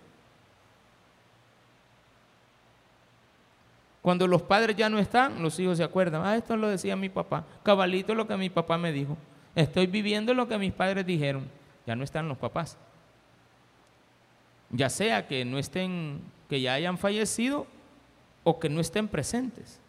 Cuando 4.00 4.26
los 4.26 4.40
padres 4.40 4.76
ya 4.76 4.88
no 4.88 4.98
están, 4.98 5.42
los 5.42 5.60
hijos 5.60 5.76
se 5.76 5.84
acuerdan, 5.84 6.24
ah, 6.24 6.36
esto 6.36 6.56
lo 6.56 6.68
decía 6.68 6.96
mi 6.96 7.10
papá, 7.10 7.44
cabalito 7.62 8.14
lo 8.14 8.26
que 8.26 8.38
mi 8.38 8.48
papá 8.48 8.78
me 8.78 8.92
dijo, 8.92 9.18
estoy 9.54 9.88
viviendo 9.88 10.32
lo 10.32 10.48
que 10.48 10.56
mis 10.56 10.72
padres 10.72 11.04
dijeron, 11.04 11.46
ya 11.86 11.94
no 11.94 12.02
están 12.02 12.28
los 12.28 12.38
papás. 12.38 12.78
Ya 14.70 14.90
sea 14.90 15.26
que 15.26 15.44
no 15.44 15.58
estén, 15.58 16.20
que 16.48 16.60
ya 16.60 16.74
hayan 16.74 16.98
fallecido 16.98 17.66
o 18.44 18.58
que 18.58 18.68
no 18.68 18.80
estén 18.80 19.08
presentes. 19.08 19.80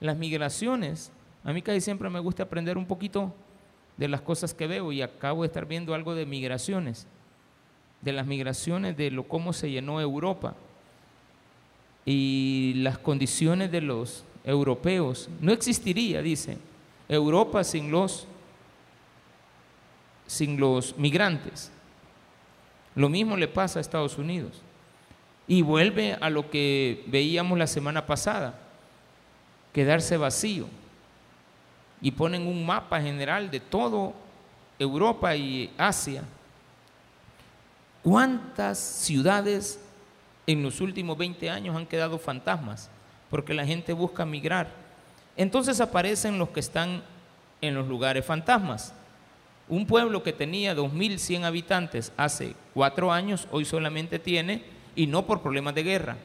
Las 0.00 0.16
migraciones 0.16 1.12
a 1.48 1.52
mí 1.52 1.62
casi 1.62 1.80
siempre 1.80 2.10
me 2.10 2.20
gusta 2.20 2.42
aprender 2.42 2.76
un 2.76 2.86
poquito 2.86 3.32
de 3.96 4.08
las 4.08 4.20
cosas 4.20 4.54
que 4.54 4.66
veo 4.66 4.92
y 4.92 5.02
acabo 5.02 5.42
de 5.42 5.46
estar 5.46 5.66
viendo 5.66 5.94
algo 5.94 6.14
de 6.14 6.26
migraciones, 6.26 7.06
de 8.02 8.12
las 8.12 8.26
migraciones, 8.26 8.96
de 8.96 9.10
lo 9.10 9.24
cómo 9.24 9.52
se 9.52 9.70
llenó 9.70 10.00
Europa 10.00 10.54
y 12.04 12.74
las 12.76 12.98
condiciones 12.98 13.70
de 13.72 13.80
los 13.80 14.24
europeos. 14.44 15.28
No 15.40 15.52
existiría, 15.52 16.22
dice, 16.22 16.58
Europa 17.08 17.64
sin 17.64 17.90
los 17.90 18.26
sin 20.28 20.60
los 20.60 20.96
migrantes. 20.96 21.72
Lo 22.94 23.08
mismo 23.08 23.36
le 23.36 23.48
pasa 23.48 23.80
a 23.80 23.82
Estados 23.82 24.16
Unidos. 24.16 24.62
Y 25.48 25.62
vuelve 25.62 26.16
a 26.20 26.30
lo 26.30 26.50
que 26.50 27.02
veíamos 27.08 27.58
la 27.58 27.66
semana 27.66 28.06
pasada, 28.06 28.54
quedarse 29.72 30.16
vacío 30.16 30.68
y 32.00 32.10
ponen 32.12 32.46
un 32.46 32.64
mapa 32.64 33.00
general 33.00 33.50
de 33.50 33.58
todo 33.58 34.14
Europa 34.78 35.34
y 35.34 35.72
Asia, 35.76 36.22
¿cuántas 38.02 38.78
ciudades 38.78 39.80
en 40.46 40.62
los 40.62 40.80
últimos 40.80 41.18
20 41.18 41.50
años 41.50 41.76
han 41.76 41.86
quedado 41.86 42.18
fantasmas? 42.18 42.88
Porque 43.30 43.54
la 43.54 43.66
gente 43.66 43.92
busca 43.92 44.24
migrar. 44.24 44.68
Entonces 45.36 45.80
aparecen 45.80 46.38
los 46.38 46.50
que 46.50 46.60
están 46.60 47.02
en 47.60 47.74
los 47.74 47.88
lugares 47.88 48.24
fantasmas. 48.24 48.94
Un 49.68 49.86
pueblo 49.86 50.22
que 50.22 50.32
tenía 50.32 50.74
2.100 50.74 51.44
habitantes 51.44 52.12
hace 52.16 52.54
cuatro 52.74 53.12
años, 53.12 53.46
hoy 53.50 53.64
solamente 53.64 54.18
tiene, 54.18 54.64
y 54.96 55.06
no 55.06 55.26
por 55.26 55.42
problemas 55.42 55.74
de 55.74 55.82
guerra, 55.82 56.16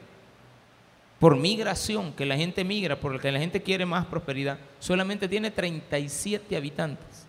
por 1.18 1.36
migración, 1.36 2.12
que 2.12 2.26
la 2.26 2.36
gente 2.36 2.64
migra, 2.64 2.96
porque 2.96 3.32
la 3.32 3.38
gente 3.38 3.62
quiere 3.62 3.86
más 3.86 4.06
prosperidad, 4.06 4.58
solamente 4.78 5.28
tiene 5.28 5.50
37 5.50 6.56
habitantes. 6.56 7.26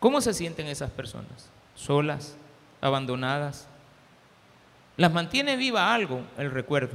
¿Cómo 0.00 0.20
se 0.20 0.34
sienten 0.34 0.66
esas 0.66 0.90
personas? 0.90 1.48
Solas, 1.74 2.36
abandonadas. 2.80 3.66
Las 4.98 5.12
mantiene 5.12 5.56
viva 5.56 5.94
algo, 5.94 6.22
el 6.36 6.50
recuerdo. 6.50 6.94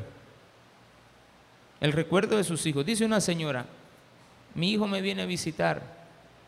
El 1.81 1.91
recuerdo 1.91 2.37
de 2.37 2.43
sus 2.43 2.65
hijos. 2.67 2.85
Dice 2.85 3.05
una 3.05 3.19
señora, 3.19 3.65
mi 4.53 4.71
hijo 4.71 4.87
me 4.87 5.01
viene 5.01 5.23
a 5.23 5.25
visitar, 5.25 5.81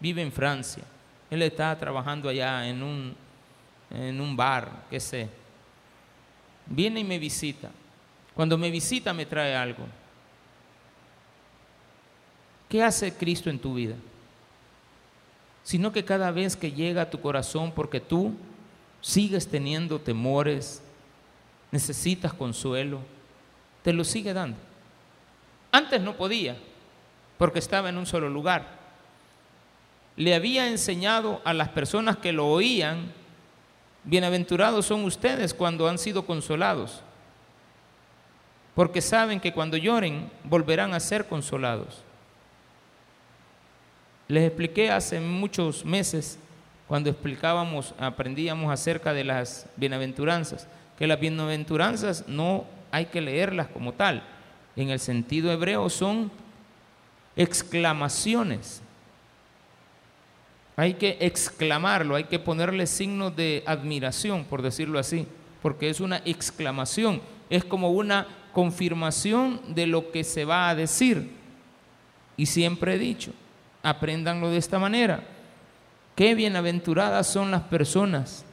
vive 0.01 0.21
en 0.21 0.31
Francia. 0.31 0.83
Él 1.29 1.41
está 1.43 1.77
trabajando 1.77 2.27
allá 2.27 2.67
en 2.67 2.83
un, 2.83 3.15
en 3.89 4.19
un 4.19 4.35
bar, 4.35 4.85
qué 4.89 4.99
sé. 4.99 5.29
Viene 6.65 6.99
y 6.99 7.03
me 7.03 7.19
visita. 7.19 7.69
Cuando 8.33 8.57
me 8.57 8.69
visita 8.69 9.13
me 9.13 9.25
trae 9.25 9.55
algo. 9.55 9.85
¿Qué 12.67 12.83
hace 12.83 13.13
Cristo 13.13 13.49
en 13.49 13.59
tu 13.59 13.75
vida? 13.75 13.95
Sino 15.63 15.91
que 15.91 16.03
cada 16.03 16.31
vez 16.31 16.55
que 16.55 16.71
llega 16.71 17.03
a 17.03 17.09
tu 17.09 17.21
corazón, 17.21 17.71
porque 17.71 17.99
tú 17.99 18.33
sigues 19.01 19.47
teniendo 19.47 19.99
temores, 19.99 20.81
necesitas 21.71 22.33
consuelo, 22.33 22.99
te 23.83 23.93
lo 23.93 24.03
sigue 24.03 24.33
dando. 24.33 24.57
Antes 25.71 26.01
no 26.01 26.15
podía, 26.15 26.57
porque 27.37 27.59
estaba 27.59 27.89
en 27.89 27.97
un 27.97 28.05
solo 28.05 28.29
lugar. 28.29 28.81
Le 30.15 30.36
había 30.36 30.67
enseñado 30.67 31.41
a 31.45 31.54
las 31.54 31.69
personas 31.69 32.17
que 32.17 32.32
lo 32.32 32.47
oían, 32.47 33.12
bienaventurados 34.04 34.86
son 34.86 35.06
ustedes 35.06 35.54
cuando 35.54 35.88
han 35.88 35.97
sido 35.97 36.26
consolados, 36.26 37.02
porque 38.76 39.02
saben 39.02 39.39
que 39.39 39.54
cuando 39.54 39.78
lloren 39.78 40.30
volverán 40.43 40.93
a 40.93 41.00
ser 41.00 41.28
consolados. 41.28 42.04
Les 44.28 44.45
expliqué 44.45 44.89
hace 44.91 45.19
muchos 45.19 45.84
meses, 45.84 46.39
cuando 46.88 47.10
explicábamos, 47.10 47.93
aprendíamos 48.00 48.71
acerca 48.71 49.13
de 49.13 49.24
las 49.24 49.65
bienaventuranzas, 49.78 50.67
que 50.97 51.08
las 51.08 51.19
bienaventuranzas 51.19 52.28
no 52.28 52.65
hay 52.91 53.06
que 53.06 53.21
leerlas 53.21 53.67
como 53.67 53.93
tal. 53.93 54.24
En 54.76 54.89
el 54.89 55.00
sentido 55.00 55.52
hebreo 55.52 55.89
son 55.89 56.32
exclamaciones. 57.36 58.82
Hay 60.82 60.96
que 60.96 61.15
exclamarlo, 61.20 62.15
hay 62.15 62.24
que 62.24 62.39
ponerle 62.39 62.88
signos 62.88 63.36
de 63.36 63.62
admiración, 63.67 64.46
por 64.46 64.63
decirlo 64.63 64.98
así, 64.98 65.28
porque 65.62 65.91
es 65.91 66.00
una 66.00 66.24
exclamación, 66.26 67.22
es 67.52 67.63
como 67.63 67.91
una 67.91 68.28
confirmación 68.52 69.62
de 69.76 69.86
lo 69.86 70.12
que 70.12 70.24
se 70.24 70.44
va 70.44 70.70
a 70.70 70.74
decir. 70.74 71.34
Y 72.36 72.48
siempre 72.48 72.96
he 72.96 72.98
dicho, 72.98 73.32
apréndanlo 73.84 74.50
de 74.50 74.58
esta 74.58 74.80
manera. 74.80 75.24
Qué 76.15 76.34
bienaventuradas 76.34 77.28
son 77.28 77.52
las 77.52 77.62
personas 77.62 78.44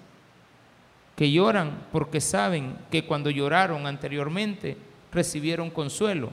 que 1.17 1.33
lloran 1.33 1.87
porque 1.93 2.21
saben 2.21 2.77
que 2.91 3.07
cuando 3.07 3.31
lloraron 3.31 3.87
anteriormente 3.87 4.77
recibieron 5.11 5.71
consuelo 5.71 6.31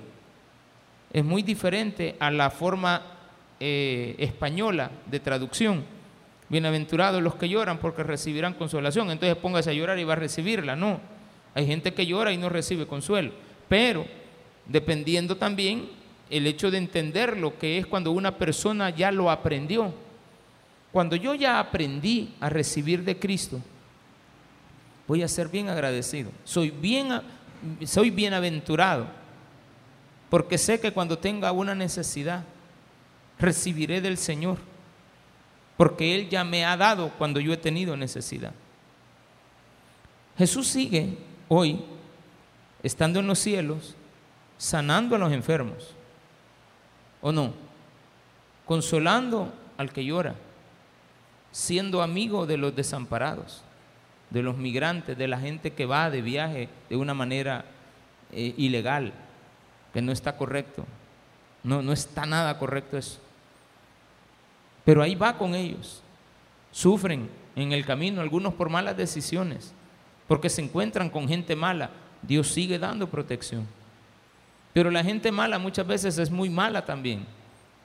es 1.14 1.24
muy 1.24 1.42
diferente 1.42 2.18
a 2.20 2.30
la 2.32 2.50
forma 2.50 3.15
eh, 3.60 4.16
española 4.20 4.92
de 5.06 5.20
traducción. 5.20 5.84
Bienaventurados 6.50 7.22
los 7.22 7.36
que 7.36 7.50
lloran 7.50 7.80
porque 7.80 8.04
recibirán 8.04 8.54
consolación. 8.54 9.10
Entonces 9.12 9.38
póngase 9.38 9.72
a 9.72 9.74
llorar 9.74 9.98
y 10.00 10.04
va 10.04 10.14
a 10.14 10.18
recibirla. 10.18 10.76
No, 10.76 11.00
hay 11.54 11.66
gente 11.66 11.94
que 11.94 12.06
llora 12.06 12.32
y 12.32 12.38
no 12.38 12.50
recibe 12.50 12.86
consuelo. 12.86 13.32
Pero 13.68 14.06
dependiendo 14.68 15.38
también 15.38 15.90
el 16.30 16.48
hecho 16.48 16.72
de 16.72 16.78
entender 16.78 17.38
lo 17.38 17.58
que 17.58 17.78
es 17.78 17.86
cuando 17.86 18.12
una 18.12 18.38
persona 18.38 18.90
ya 18.90 19.12
lo 19.12 19.32
aprendió. 19.32 19.94
Cuando 20.92 21.16
yo 21.16 21.34
ya 21.36 21.60
aprendí 21.60 22.34
a 22.40 22.50
recibir 22.50 23.04
de 23.04 23.20
Cristo, 23.20 23.60
voy 25.08 25.24
a 25.24 25.28
ser 25.28 25.50
bien 25.50 25.70
agradecido. 25.70 26.32
Soy 26.44 26.70
bien, 26.70 27.22
soy 27.86 28.12
bienaventurado 28.12 29.08
porque 30.30 30.58
sé 30.58 30.80
que 30.80 30.92
cuando 30.92 31.18
tenga 31.18 31.52
una 31.52 31.76
necesidad, 31.76 32.44
recibiré 33.40 34.02
del 34.02 34.18
Señor, 34.18 34.58
porque 35.78 36.16
Él 36.16 36.30
ya 36.30 36.44
me 36.44 36.66
ha 36.66 36.78
dado 36.78 37.10
cuando 37.18 37.40
yo 37.40 37.54
he 37.54 37.58
tenido 37.58 37.98
necesidad. 37.98 38.54
Jesús 40.38 40.68
sigue 40.68 41.18
hoy, 41.48 41.84
estando 42.84 43.20
en 43.20 43.28
los 43.28 43.40
cielos, 43.40 43.96
sanando 44.58 45.16
a 45.16 45.20
los 45.20 45.32
enfermos, 45.32 45.94
¿o 47.22 47.32
no? 47.32 47.54
Consolando 48.66 49.54
al 49.78 49.92
que 49.92 50.06
llora, 50.06 50.36
siendo 51.52 52.02
amigo 52.02 52.46
de 52.46 52.58
los 52.58 52.76
desamparados, 52.76 53.64
de 54.30 54.44
los 54.44 54.58
migrantes, 54.58 55.18
de 55.18 55.28
la 55.28 55.40
gente 55.40 55.74
que 55.74 55.86
va 55.86 56.10
de 56.10 56.22
viaje 56.22 56.70
de 56.90 56.98
una 56.98 57.14
manera 57.14 57.66
eh, 58.32 58.54
ilegal 58.58 59.14
que 59.94 60.02
no 60.02 60.12
está 60.12 60.36
correcto. 60.36 60.86
No, 61.64 61.82
no 61.82 61.94
está 61.94 62.26
nada 62.26 62.60
correcto 62.60 62.98
eso. 62.98 63.22
Pero 64.86 65.02
ahí 65.02 65.16
va 65.16 65.38
con 65.38 65.54
ellos. 65.56 66.02
Sufren 66.72 67.30
en 67.56 67.72
el 67.74 67.86
camino, 67.86 68.22
algunos 68.22 68.54
por 68.54 68.70
malas 68.70 68.96
decisiones, 68.96 69.74
porque 70.28 70.50
se 70.50 70.62
encuentran 70.62 71.10
con 71.10 71.28
gente 71.28 71.56
mala. 71.56 71.90
Dios 72.22 72.48
sigue 72.48 72.80
dando 72.80 73.10
protección. 73.10 73.68
Pero 74.72 74.92
la 74.92 75.04
gente 75.04 75.32
mala 75.32 75.60
muchas 75.60 75.88
veces 75.88 76.18
es 76.18 76.32
muy 76.32 76.50
mala 76.50 76.86
también. 76.86 77.26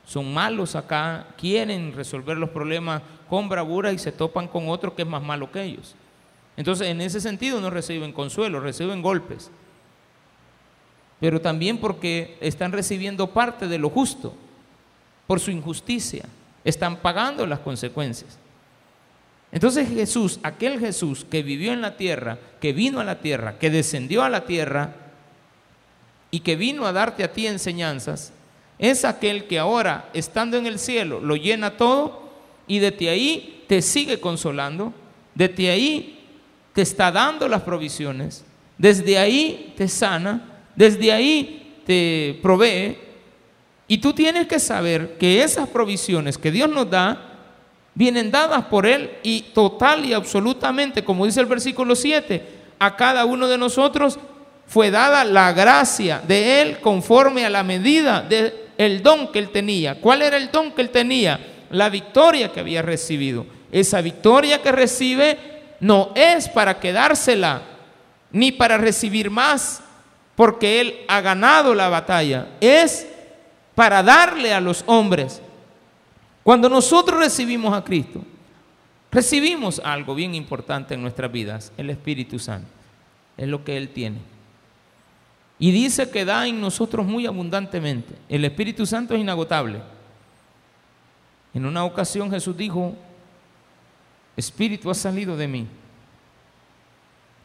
Son 0.04 0.32
malos 0.32 0.76
acá, 0.76 1.26
quieren 1.36 1.92
resolver 1.94 2.36
los 2.36 2.50
problemas 2.50 3.02
con 3.28 3.48
bravura 3.48 3.92
y 3.92 3.98
se 3.98 4.12
topan 4.12 4.46
con 4.46 4.68
otro 4.68 4.94
que 4.94 5.02
es 5.02 5.08
más 5.08 5.22
malo 5.22 5.50
que 5.50 5.62
ellos. 5.62 5.94
Entonces, 6.56 6.88
en 6.88 7.00
ese 7.00 7.20
sentido 7.20 7.60
no 7.60 7.70
reciben 7.70 8.12
consuelo, 8.12 8.60
reciben 8.60 9.02
golpes 9.02 9.50
pero 11.20 11.40
también 11.40 11.78
porque 11.78 12.38
están 12.40 12.72
recibiendo 12.72 13.28
parte 13.28 13.68
de 13.68 13.78
lo 13.78 13.90
justo 13.90 14.34
por 15.26 15.38
su 15.38 15.50
injusticia, 15.50 16.24
están 16.64 16.96
pagando 16.96 17.46
las 17.46 17.61
consecuencias. 17.61 18.38
Entonces 19.53 19.88
Jesús, 19.88 20.38
aquel 20.42 20.79
Jesús 20.79 21.27
que 21.29 21.42
vivió 21.42 21.73
en 21.73 21.81
la 21.81 21.96
tierra, 21.96 22.38
que 22.61 22.73
vino 22.73 23.01
a 23.01 23.05
la 23.05 23.20
tierra, 23.20 23.59
que 23.59 23.70
descendió 23.70 24.23
a 24.23 24.29
la 24.29 24.44
tierra 24.44 24.94
y 26.31 26.40
que 26.40 26.57
vino 26.57 26.87
a 26.87 26.92
darte 26.92 27.25
a 27.25 27.33
ti 27.33 27.46
enseñanzas, 27.46 28.33
es 28.79 29.05
aquel 29.05 29.46
que 29.46 29.59
ahora, 29.59 30.09
estando 30.14 30.57
en 30.57 30.66
el 30.66 30.79
cielo, 30.79 31.20
lo 31.20 31.37
llena 31.37 31.77
todo 31.77 32.31
y 32.66 32.79
desde 32.79 33.11
ahí 33.11 33.64
te 33.66 33.83
sigue 33.83 34.20
consolando, 34.20 34.94
desde 35.35 35.70
ahí 35.70 36.25
te 36.73 36.83
está 36.83 37.11
dando 37.11 37.49
las 37.49 37.62
provisiones, 37.62 38.44
desde 38.79 39.18
ahí 39.18 39.75
te 39.77 39.88
sana 39.88 40.51
desde 40.81 41.12
ahí 41.12 41.83
te 41.85 42.38
provee 42.40 42.96
y 43.90 43.98
tú 43.98 44.12
tienes 44.12 44.46
que 44.46 44.61
saber 44.61 45.16
que 45.18 45.42
esas 45.42 45.68
provisiones 45.68 46.38
que 46.38 46.53
Dios 46.53 46.70
nos 46.70 46.88
da 46.88 47.22
vienen 47.92 48.31
dadas 48.31 48.66
por 48.66 48.87
Él 48.87 49.11
y 49.24 49.40
total 49.53 50.05
y 50.05 50.12
absolutamente, 50.12 51.03
como 51.03 51.26
dice 51.26 51.40
el 51.40 51.46
versículo 51.46 51.96
7, 51.96 52.40
a 52.79 52.94
cada 52.94 53.24
uno 53.24 53.48
de 53.48 53.59
nosotros 53.59 54.16
fue 54.64 54.92
dada 54.92 55.24
la 55.24 55.53
gracia 55.53 56.22
de 56.24 56.62
Él 56.62 56.79
conforme 56.79 57.44
a 57.44 57.50
la 57.50 57.64
medida 57.64 58.22
del 58.22 59.03
don 59.03 59.33
que 59.33 59.40
Él 59.40 59.48
tenía. 59.48 60.00
¿Cuál 60.00 60.22
era 60.22 60.37
el 60.37 60.53
don 60.53 60.70
que 60.70 60.83
Él 60.83 60.90
tenía? 60.90 61.40
La 61.70 61.88
victoria 61.88 62.53
que 62.53 62.61
había 62.61 62.83
recibido. 62.83 63.44
Esa 63.72 64.00
victoria 64.03 64.62
que 64.62 64.70
recibe 64.70 65.37
no 65.81 66.12
es 66.14 66.48
para 66.48 66.79
quedársela, 66.79 67.62
ni 68.31 68.53
para 68.53 68.79
recibir 68.79 69.31
más, 69.31 69.83
porque 70.37 70.81
Él 70.81 71.00
ha 71.09 71.20
ganado 71.20 71.74
la 71.74 71.88
batalla, 71.88 72.50
es 72.61 73.09
para 73.80 74.02
darle 74.02 74.52
a 74.52 74.60
los 74.60 74.84
hombres. 74.84 75.40
Cuando 76.42 76.68
nosotros 76.68 77.18
recibimos 77.18 77.72
a 77.72 77.82
Cristo, 77.82 78.22
recibimos 79.10 79.80
algo 79.82 80.14
bien 80.14 80.34
importante 80.34 80.92
en 80.92 81.00
nuestras 81.00 81.32
vidas, 81.32 81.72
el 81.78 81.88
Espíritu 81.88 82.38
Santo. 82.38 82.68
Es 83.38 83.48
lo 83.48 83.64
que 83.64 83.78
Él 83.78 83.88
tiene. 83.88 84.18
Y 85.58 85.70
dice 85.70 86.10
que 86.10 86.26
da 86.26 86.46
en 86.46 86.60
nosotros 86.60 87.06
muy 87.06 87.24
abundantemente. 87.24 88.16
El 88.28 88.44
Espíritu 88.44 88.84
Santo 88.84 89.14
es 89.14 89.20
inagotable. 89.22 89.80
En 91.54 91.64
una 91.64 91.82
ocasión 91.84 92.30
Jesús 92.30 92.54
dijo, 92.54 92.94
Espíritu 94.36 94.90
ha 94.90 94.94
salido 94.94 95.38
de 95.38 95.48
mí 95.48 95.66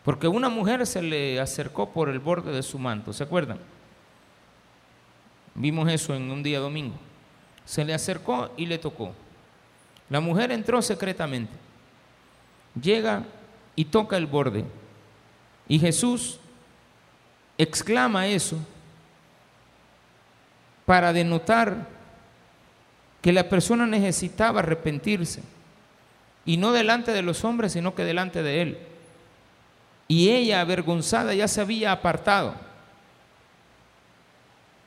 porque 0.03 0.27
una 0.27 0.49
mujer 0.49 0.85
se 0.85 1.01
le 1.01 1.39
acercó 1.39 1.91
por 1.91 2.09
el 2.09 2.19
borde 2.19 2.51
de 2.51 2.61
su 2.61 2.77
manto, 2.77 3.13
¿se 3.13 3.23
acuerdan? 3.23 3.57
Vimos 5.55 5.89
eso 5.89 6.13
en 6.13 6.29
un 6.29 6.43
día 6.43 6.59
domingo. 6.59 6.95
Se 7.65 7.83
le 7.83 7.93
acercó 7.93 8.51
y 8.57 8.65
le 8.65 8.77
tocó. 8.77 9.13
La 10.09 10.19
mujer 10.19 10.51
entró 10.51 10.81
secretamente. 10.81 11.53
Llega 12.79 13.23
y 13.75 13.85
toca 13.85 14.17
el 14.17 14.27
borde. 14.27 14.65
Y 15.67 15.79
Jesús 15.79 16.39
exclama 17.57 18.27
eso 18.27 18.57
para 20.85 21.13
denotar 21.13 21.87
que 23.21 23.33
la 23.33 23.49
persona 23.49 23.87
necesitaba 23.87 24.59
arrepentirse. 24.59 25.41
Y 26.45 26.57
no 26.57 26.73
delante 26.73 27.11
de 27.11 27.23
los 27.23 27.43
hombres, 27.43 27.71
sino 27.71 27.95
que 27.95 28.03
delante 28.03 28.43
de 28.43 28.61
Él. 28.61 28.77
Y 30.07 30.29
ella, 30.29 30.61
avergonzada, 30.61 31.33
ya 31.33 31.47
se 31.47 31.61
había 31.61 31.91
apartado. 31.91 32.53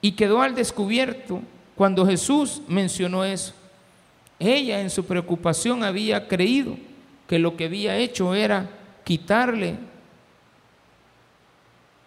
Y 0.00 0.12
quedó 0.12 0.42
al 0.42 0.54
descubierto 0.54 1.42
cuando 1.74 2.06
Jesús 2.06 2.62
mencionó 2.68 3.24
eso. 3.24 3.54
Ella 4.38 4.80
en 4.80 4.90
su 4.90 5.04
preocupación 5.04 5.82
había 5.82 6.28
creído 6.28 6.76
que 7.26 7.38
lo 7.38 7.56
que 7.56 7.64
había 7.64 7.96
hecho 7.96 8.34
era 8.34 8.68
quitarle 9.04 9.76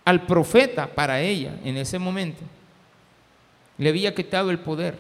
al 0.06 0.26
profeta 0.26 0.88
para 0.88 1.22
ella 1.22 1.60
en 1.64 1.78
ese 1.78 2.00
momento. 2.00 2.42
Le 3.78 3.90
había 3.90 4.16
quitado 4.16 4.52
el 4.52 4.60
poder. 4.60 4.98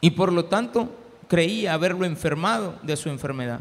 Y 0.00 0.10
por 0.10 0.32
lo 0.32 0.46
tanto 0.46 0.90
creía 1.28 1.74
haberlo 1.74 2.04
enfermado 2.04 2.78
de 2.82 2.96
su 2.96 3.08
enfermedad. 3.08 3.60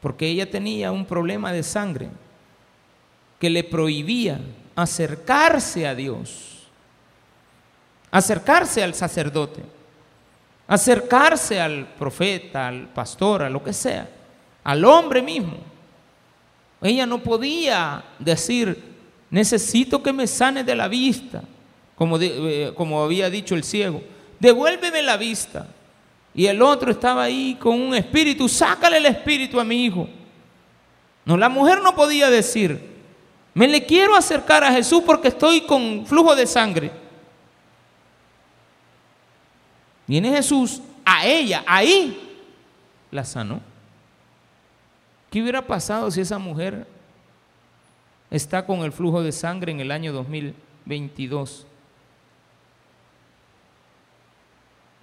Porque 0.00 0.26
ella 0.26 0.50
tenía 0.50 0.92
un 0.92 1.06
problema 1.06 1.52
de 1.52 1.62
sangre 1.62 2.08
que 3.40 3.50
le 3.50 3.64
prohibía 3.64 4.40
acercarse 4.76 5.86
a 5.86 5.94
Dios, 5.94 6.66
acercarse 8.10 8.82
al 8.82 8.94
sacerdote, 8.94 9.62
acercarse 10.66 11.60
al 11.60 11.86
profeta, 11.98 12.68
al 12.68 12.88
pastor, 12.88 13.42
a 13.42 13.50
lo 13.50 13.62
que 13.62 13.72
sea, 13.72 14.08
al 14.62 14.84
hombre 14.84 15.22
mismo. 15.22 15.58
Ella 16.82 17.06
no 17.06 17.22
podía 17.22 18.04
decir, 18.18 18.82
necesito 19.30 20.02
que 20.02 20.12
me 20.12 20.26
sane 20.26 20.64
de 20.64 20.74
la 20.74 20.88
vista, 20.88 21.42
como, 21.94 22.18
eh, 22.20 22.72
como 22.74 23.02
había 23.02 23.30
dicho 23.30 23.54
el 23.54 23.64
ciego, 23.64 24.02
devuélveme 24.40 25.02
la 25.02 25.16
vista. 25.16 25.68
Y 26.34 26.46
el 26.46 26.60
otro 26.62 26.90
estaba 26.90 27.22
ahí 27.22 27.56
con 27.60 27.80
un 27.80 27.94
espíritu, 27.94 28.48
sácale 28.48 28.96
el 28.96 29.06
espíritu 29.06 29.60
a 29.60 29.64
mi 29.64 29.84
hijo. 29.84 30.08
No, 31.24 31.36
la 31.36 31.48
mujer 31.48 31.80
no 31.80 31.94
podía 31.94 32.28
decir, 32.28 32.93
me 33.54 33.68
le 33.68 33.86
quiero 33.86 34.16
acercar 34.16 34.64
a 34.64 34.72
Jesús 34.72 35.02
porque 35.06 35.28
estoy 35.28 35.60
con 35.60 36.04
flujo 36.04 36.34
de 36.34 36.46
sangre. 36.46 36.90
Viene 40.06 40.30
Jesús 40.30 40.82
a 41.04 41.24
ella, 41.24 41.62
ahí 41.66 42.20
la 43.12 43.24
sanó. 43.24 43.60
¿Qué 45.30 45.40
hubiera 45.40 45.64
pasado 45.66 46.10
si 46.10 46.20
esa 46.20 46.38
mujer 46.38 46.86
está 48.30 48.66
con 48.66 48.80
el 48.80 48.92
flujo 48.92 49.22
de 49.22 49.32
sangre 49.32 49.70
en 49.70 49.80
el 49.80 49.92
año 49.92 50.12
2022? 50.12 51.66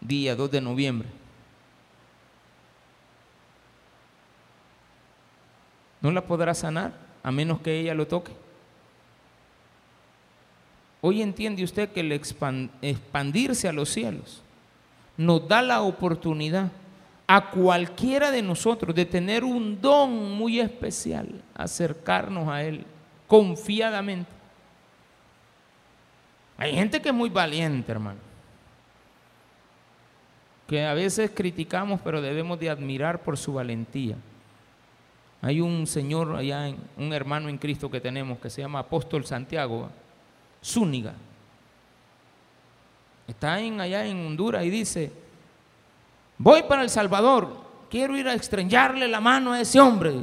Día 0.02 0.36
2 0.36 0.52
de 0.52 0.62
noviembre. 0.62 1.08
No 6.02 6.12
la 6.12 6.22
podrá 6.22 6.54
sanar 6.54 7.11
a 7.24 7.32
menos 7.32 7.62
que 7.62 7.80
ella 7.80 7.94
lo 7.94 8.08
toque. 8.08 8.32
Hoy 11.02 11.22
entiende 11.22 11.64
usted 11.64 11.90
que 11.92 12.02
el 12.02 12.12
expandirse 12.12 13.68
a 13.68 13.74
los 13.74 13.90
cielos 13.90 14.42
nos 15.18 15.48
da 15.48 15.62
la 15.62 15.82
oportunidad 15.82 16.72
a 17.28 17.50
cualquiera 17.50 18.30
de 18.30 18.42
nosotros 18.42 18.94
de 18.94 19.06
tener 19.06 19.44
un 19.44 19.80
don 19.82 20.34
muy 20.34 20.60
especial, 20.60 21.42
acercarnos 21.56 22.50
a 22.50 22.64
Él 22.64 22.86
confiadamente. 23.28 24.30
Hay 26.58 26.76
gente 26.76 27.02
que 27.02 27.10
es 27.10 27.16
muy 27.16 27.30
valiente, 27.30 27.92
hermano, 27.92 28.20
que 30.68 30.86
a 30.86 30.94
veces 30.94 31.32
criticamos, 31.34 32.00
pero 32.04 32.22
debemos 32.22 32.60
de 32.60 32.70
admirar 32.70 33.22
por 33.24 33.38
su 33.38 33.54
valentía. 33.54 34.16
Hay 35.42 35.60
un 35.60 35.88
señor 35.88 36.36
allá, 36.36 36.72
un 36.98 37.14
hermano 37.14 37.50
en 37.50 37.58
Cristo 37.58 37.90
que 37.90 38.00
tenemos 38.00 38.38
que 38.38 38.50
se 38.50 38.62
llama 38.62 38.80
Apóstol 38.80 39.26
Santiago 39.26 39.90
Zúñiga. 40.64 41.14
Está 43.28 43.54
allá 43.54 44.06
en 44.06 44.26
Honduras 44.26 44.64
y 44.64 44.70
dice, 44.70 45.12
voy 46.38 46.64
para 46.64 46.84
El 46.84 46.90
Salvador, 46.90 47.50
quiero 47.90 48.16
ir 48.18 48.28
a 48.28 48.34
extrañarle 48.34 49.08
la 49.08 49.20
mano 49.20 49.54
a 49.54 49.62
ese 49.62 49.80
hombre. 49.80 50.14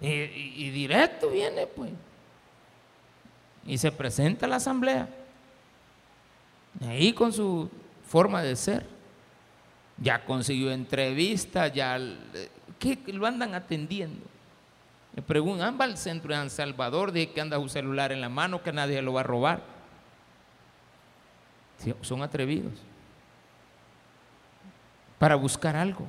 Y, 0.00 0.70
directo 0.70 1.30
viene, 1.30 1.66
pues. 1.66 1.90
Y 3.66 3.76
se 3.78 3.92
presenta 3.92 4.46
a 4.46 4.48
la 4.48 4.56
asamblea. 4.56 5.08
Ahí 6.86 7.12
con 7.12 7.32
su 7.32 7.68
forma 8.06 8.42
de 8.42 8.56
ser. 8.56 8.86
Ya 9.98 10.24
consiguió 10.24 10.72
entrevista, 10.72 11.68
ya 11.68 12.00
¿qué 12.78 12.98
lo 13.08 13.26
andan 13.26 13.54
atendiendo. 13.54 14.31
Le 15.14 15.22
preguntan, 15.22 15.76
va 15.78 15.84
al 15.84 15.98
centro 15.98 16.30
de 16.30 16.36
San 16.36 16.50
Salvador, 16.50 17.12
de 17.12 17.30
que 17.30 17.40
anda 17.40 17.58
un 17.58 17.68
celular 17.68 18.12
en 18.12 18.20
la 18.20 18.28
mano, 18.28 18.62
que 18.62 18.72
nadie 18.72 19.02
lo 19.02 19.12
va 19.12 19.20
a 19.20 19.24
robar. 19.24 19.62
son 22.00 22.22
atrevidos. 22.22 22.72
Para 25.18 25.36
buscar 25.36 25.76
algo. 25.76 26.06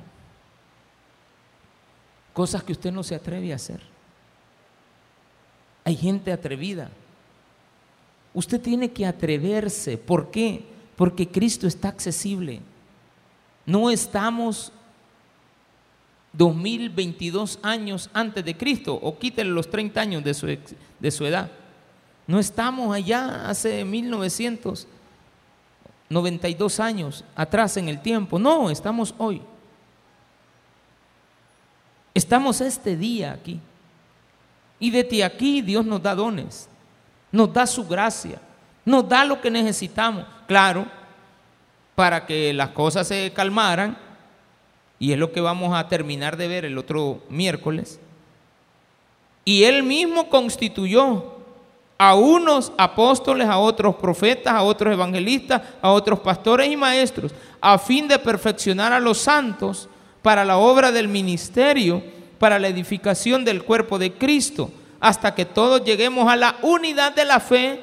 Cosas 2.32 2.62
que 2.62 2.72
usted 2.72 2.90
no 2.90 3.02
se 3.02 3.14
atreve 3.14 3.52
a 3.52 3.56
hacer. 3.56 3.80
Hay 5.84 5.96
gente 5.96 6.32
atrevida. 6.32 6.90
Usted 8.32 8.60
tiene 8.60 8.90
que 8.90 9.06
atreverse. 9.06 9.98
¿Por 9.98 10.30
qué? 10.30 10.64
Porque 10.96 11.28
Cristo 11.28 11.66
está 11.66 11.88
accesible. 11.88 12.60
No 13.66 13.90
estamos 13.90 14.72
2022 16.36 17.60
años 17.62 18.10
antes 18.12 18.44
de 18.44 18.56
Cristo, 18.56 18.94
o 18.94 19.16
quítele 19.18 19.50
los 19.50 19.70
30 19.70 20.00
años 20.00 20.24
de 20.24 20.34
su, 20.34 20.46
de 20.46 21.10
su 21.10 21.24
edad. 21.24 21.50
No 22.26 22.38
estamos 22.38 22.94
allá 22.94 23.48
hace 23.48 23.82
1992 23.84 26.80
años 26.80 27.24
atrás 27.36 27.76
en 27.76 27.88
el 27.88 28.02
tiempo, 28.02 28.38
no, 28.38 28.70
estamos 28.70 29.14
hoy. 29.18 29.42
Estamos 32.12 32.60
este 32.60 32.96
día 32.96 33.32
aquí. 33.32 33.60
Y 34.78 34.90
desde 34.90 35.24
aquí 35.24 35.62
Dios 35.62 35.84
nos 35.84 36.00
da 36.02 36.14
dones, 36.14 36.68
nos 37.32 37.52
da 37.52 37.66
su 37.66 37.84
gracia, 37.86 38.40
nos 38.84 39.08
da 39.08 39.24
lo 39.24 39.40
que 39.40 39.50
necesitamos. 39.50 40.24
Claro, 40.46 40.86
para 41.94 42.26
que 42.26 42.52
las 42.52 42.70
cosas 42.70 43.08
se 43.08 43.32
calmaran, 43.32 43.96
y 44.98 45.12
es 45.12 45.18
lo 45.18 45.32
que 45.32 45.40
vamos 45.40 45.74
a 45.74 45.88
terminar 45.88 46.36
de 46.36 46.48
ver 46.48 46.64
el 46.64 46.78
otro 46.78 47.22
miércoles. 47.28 47.98
Y 49.44 49.64
él 49.64 49.82
mismo 49.82 50.28
constituyó 50.28 51.34
a 51.98 52.14
unos 52.14 52.72
apóstoles, 52.76 53.48
a 53.48 53.58
otros 53.58 53.96
profetas, 53.96 54.54
a 54.54 54.62
otros 54.62 54.92
evangelistas, 54.92 55.62
a 55.80 55.90
otros 55.90 56.20
pastores 56.20 56.70
y 56.70 56.76
maestros, 56.76 57.32
a 57.60 57.78
fin 57.78 58.08
de 58.08 58.18
perfeccionar 58.18 58.92
a 58.92 59.00
los 59.00 59.18
santos 59.18 59.88
para 60.22 60.44
la 60.44 60.56
obra 60.56 60.90
del 60.90 61.08
ministerio, 61.08 62.02
para 62.38 62.58
la 62.58 62.68
edificación 62.68 63.44
del 63.44 63.62
cuerpo 63.62 63.98
de 63.98 64.12
Cristo, 64.12 64.70
hasta 65.00 65.34
que 65.34 65.44
todos 65.44 65.84
lleguemos 65.84 66.30
a 66.30 66.36
la 66.36 66.56
unidad 66.62 67.14
de 67.14 67.24
la 67.24 67.40
fe 67.40 67.80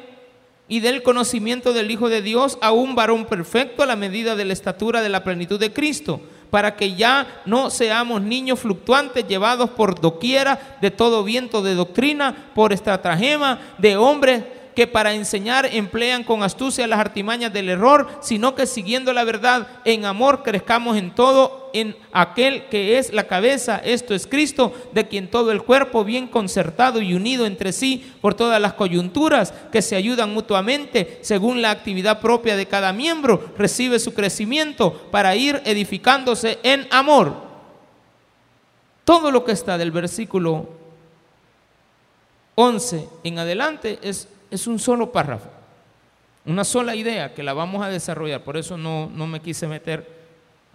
y 0.68 0.80
del 0.80 1.04
conocimiento 1.04 1.74
del 1.74 1.92
Hijo 1.92 2.10
de 2.10 2.22
Dios, 2.22 2.58
a 2.62 2.72
un 2.72 2.96
varón 2.96 3.26
perfecto 3.26 3.84
a 3.84 3.86
la 3.86 3.96
medida 3.96 4.36
de 4.36 4.46
la 4.46 4.54
estatura 4.54 5.02
de 5.02 5.10
la 5.10 5.24
plenitud 5.24 5.60
de 5.60 5.74
Cristo 5.74 6.22
para 6.52 6.76
que 6.76 6.94
ya 6.96 7.42
no 7.46 7.72
seamos 7.72 8.22
niños 8.22 8.60
fluctuantes 8.60 9.28
llevados 9.28 9.72
por 9.72 10.00
doquiera 10.00 10.78
de 10.82 10.92
todo 10.92 11.24
viento 11.24 11.64
de 11.64 11.74
doctrina, 11.74 12.52
por 12.54 12.74
estratagema 12.74 13.60
de 13.80 13.98
hombres 13.98 14.44
que 14.76 14.88
para 14.88 15.14
enseñar 15.14 15.66
emplean 15.66 16.24
con 16.24 16.44
astucia 16.44 16.88
las 16.88 17.00
artimañas 17.00 17.54
del 17.54 17.70
error, 17.70 18.08
sino 18.22 18.56
que 18.56 18.66
siguiendo 18.66 19.14
la 19.14 19.24
verdad 19.24 19.68
en 19.86 20.06
amor 20.06 20.44
crezcamos 20.44 20.98
en 20.98 21.12
todo 21.12 21.70
en 21.74 21.96
aquel 22.12 22.66
que 22.66 22.98
es 22.98 23.14
la 23.14 23.28
cabeza, 23.28 23.82
esto 23.84 24.14
es 24.14 24.28
Cristo, 24.28 24.74
de 24.94 25.08
quien 25.08 25.30
todo 25.30 25.52
el 25.52 25.64
cuerpo 25.64 26.04
bien 26.04 26.28
concertado 26.28 27.02
y 27.02 27.14
unido 27.14 27.46
entre 27.46 27.72
sí 27.72 28.12
por 28.22 28.34
todas 28.34 28.62
las 28.62 28.74
coyunturas 28.74 29.54
que 29.72 29.82
se 29.82 29.96
ayudan 29.96 30.34
mutuamente 30.34 31.20
según 31.22 31.62
la 31.62 31.72
actividad 31.72 32.20
propia 32.20 32.56
de 32.56 32.66
cada 32.66 32.94
miembro, 32.94 33.54
recibe 33.58 34.00
su 34.00 34.14
crecimiento 34.14 34.94
para 35.12 35.36
ir 35.36 35.62
edificándose 35.66 36.60
en 36.64 36.88
amor. 36.92 37.52
Todo 39.06 39.32
lo 39.32 39.44
que 39.44 39.52
está 39.52 39.78
del 39.78 39.92
versículo 39.92 40.70
11 42.56 43.10
en 43.24 43.40
adelante 43.40 44.00
es 44.02 44.28
es 44.52 44.68
un 44.68 44.78
solo 44.78 45.12
párrafo. 45.12 45.50
Una 46.46 46.64
sola 46.64 46.96
idea 46.96 47.34
que 47.34 47.44
la 47.44 47.54
vamos 47.54 47.84
a 47.84 47.90
desarrollar, 47.90 48.44
por 48.44 48.58
eso 48.58 48.78
no, 48.78 49.10
no 49.10 49.26
me 49.26 49.40
quise 49.40 49.68
meter 49.68 50.08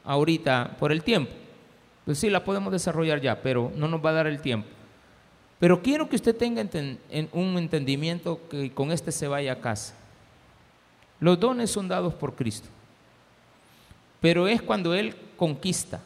ahorita 0.05 0.77
por 0.79 0.91
el 0.91 1.03
tiempo. 1.03 1.33
Pues 2.05 2.19
sí, 2.19 2.31
la 2.31 2.45
podemos 2.45 2.73
desarrollar 2.73 3.21
ya, 3.21 3.43
pero 3.43 3.73
no 3.77 3.87
nos 3.89 4.05
va 4.05 4.11
a 4.11 4.15
dar 4.15 4.27
el 4.27 4.41
tiempo. 4.41 4.69
Pero 5.59 5.83
quiero 5.83 6.09
que 6.09 6.17
usted 6.17 6.37
tenga 6.37 6.65
un 7.33 7.59
entendimiento 7.59 8.41
que 8.49 8.73
con 8.73 8.93
este 8.93 9.11
se 9.11 9.27
vaya 9.27 9.53
a 9.53 9.61
casa. 9.61 9.95
Los 11.19 11.41
dones 11.41 11.71
son 11.71 11.89
dados 11.89 12.15
por 12.15 12.35
Cristo, 12.35 12.69
pero 14.21 14.47
es 14.47 14.61
cuando 14.63 14.95
Él 14.95 15.17
conquista. 15.37 16.01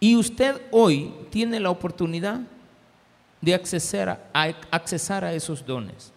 Y 0.00 0.16
usted 0.16 0.62
hoy 0.70 1.12
tiene 1.28 1.60
la 1.60 1.70
oportunidad 1.70 2.40
de 3.40 3.54
accesar 3.54 4.30
a, 4.32 4.42
accesar 4.70 5.24
a 5.24 5.32
esos 5.32 5.64
dones, 5.64 6.12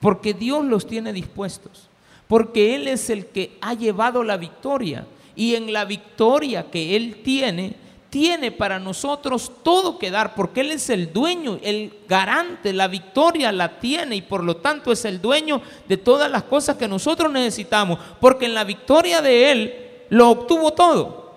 porque 0.00 0.34
Dios 0.34 0.64
los 0.64 0.86
tiene 0.86 1.12
dispuestos, 1.12 1.88
porque 2.26 2.74
Él 2.74 2.88
es 2.88 3.10
el 3.10 3.26
que 3.26 3.56
ha 3.60 3.74
llevado 3.74 4.22
la 4.22 4.36
victoria 4.36 5.06
y 5.34 5.54
en 5.54 5.72
la 5.72 5.84
victoria 5.84 6.70
que 6.70 6.96
Él 6.96 7.20
tiene, 7.22 7.74
tiene 8.10 8.50
para 8.50 8.78
nosotros 8.78 9.52
todo 9.62 9.98
que 9.98 10.10
dar, 10.10 10.34
porque 10.34 10.62
Él 10.62 10.72
es 10.72 10.88
el 10.90 11.12
dueño, 11.12 11.58
el 11.62 11.92
garante, 12.08 12.72
la 12.72 12.88
victoria 12.88 13.52
la 13.52 13.78
tiene 13.78 14.16
y 14.16 14.22
por 14.22 14.42
lo 14.42 14.56
tanto 14.56 14.92
es 14.92 15.04
el 15.04 15.20
dueño 15.20 15.60
de 15.86 15.96
todas 15.96 16.30
las 16.30 16.44
cosas 16.44 16.76
que 16.76 16.88
nosotros 16.88 17.30
necesitamos, 17.30 17.98
porque 18.20 18.46
en 18.46 18.54
la 18.54 18.64
victoria 18.64 19.20
de 19.20 19.50
Él 19.50 19.74
lo 20.08 20.30
obtuvo 20.30 20.72
todo. 20.72 21.28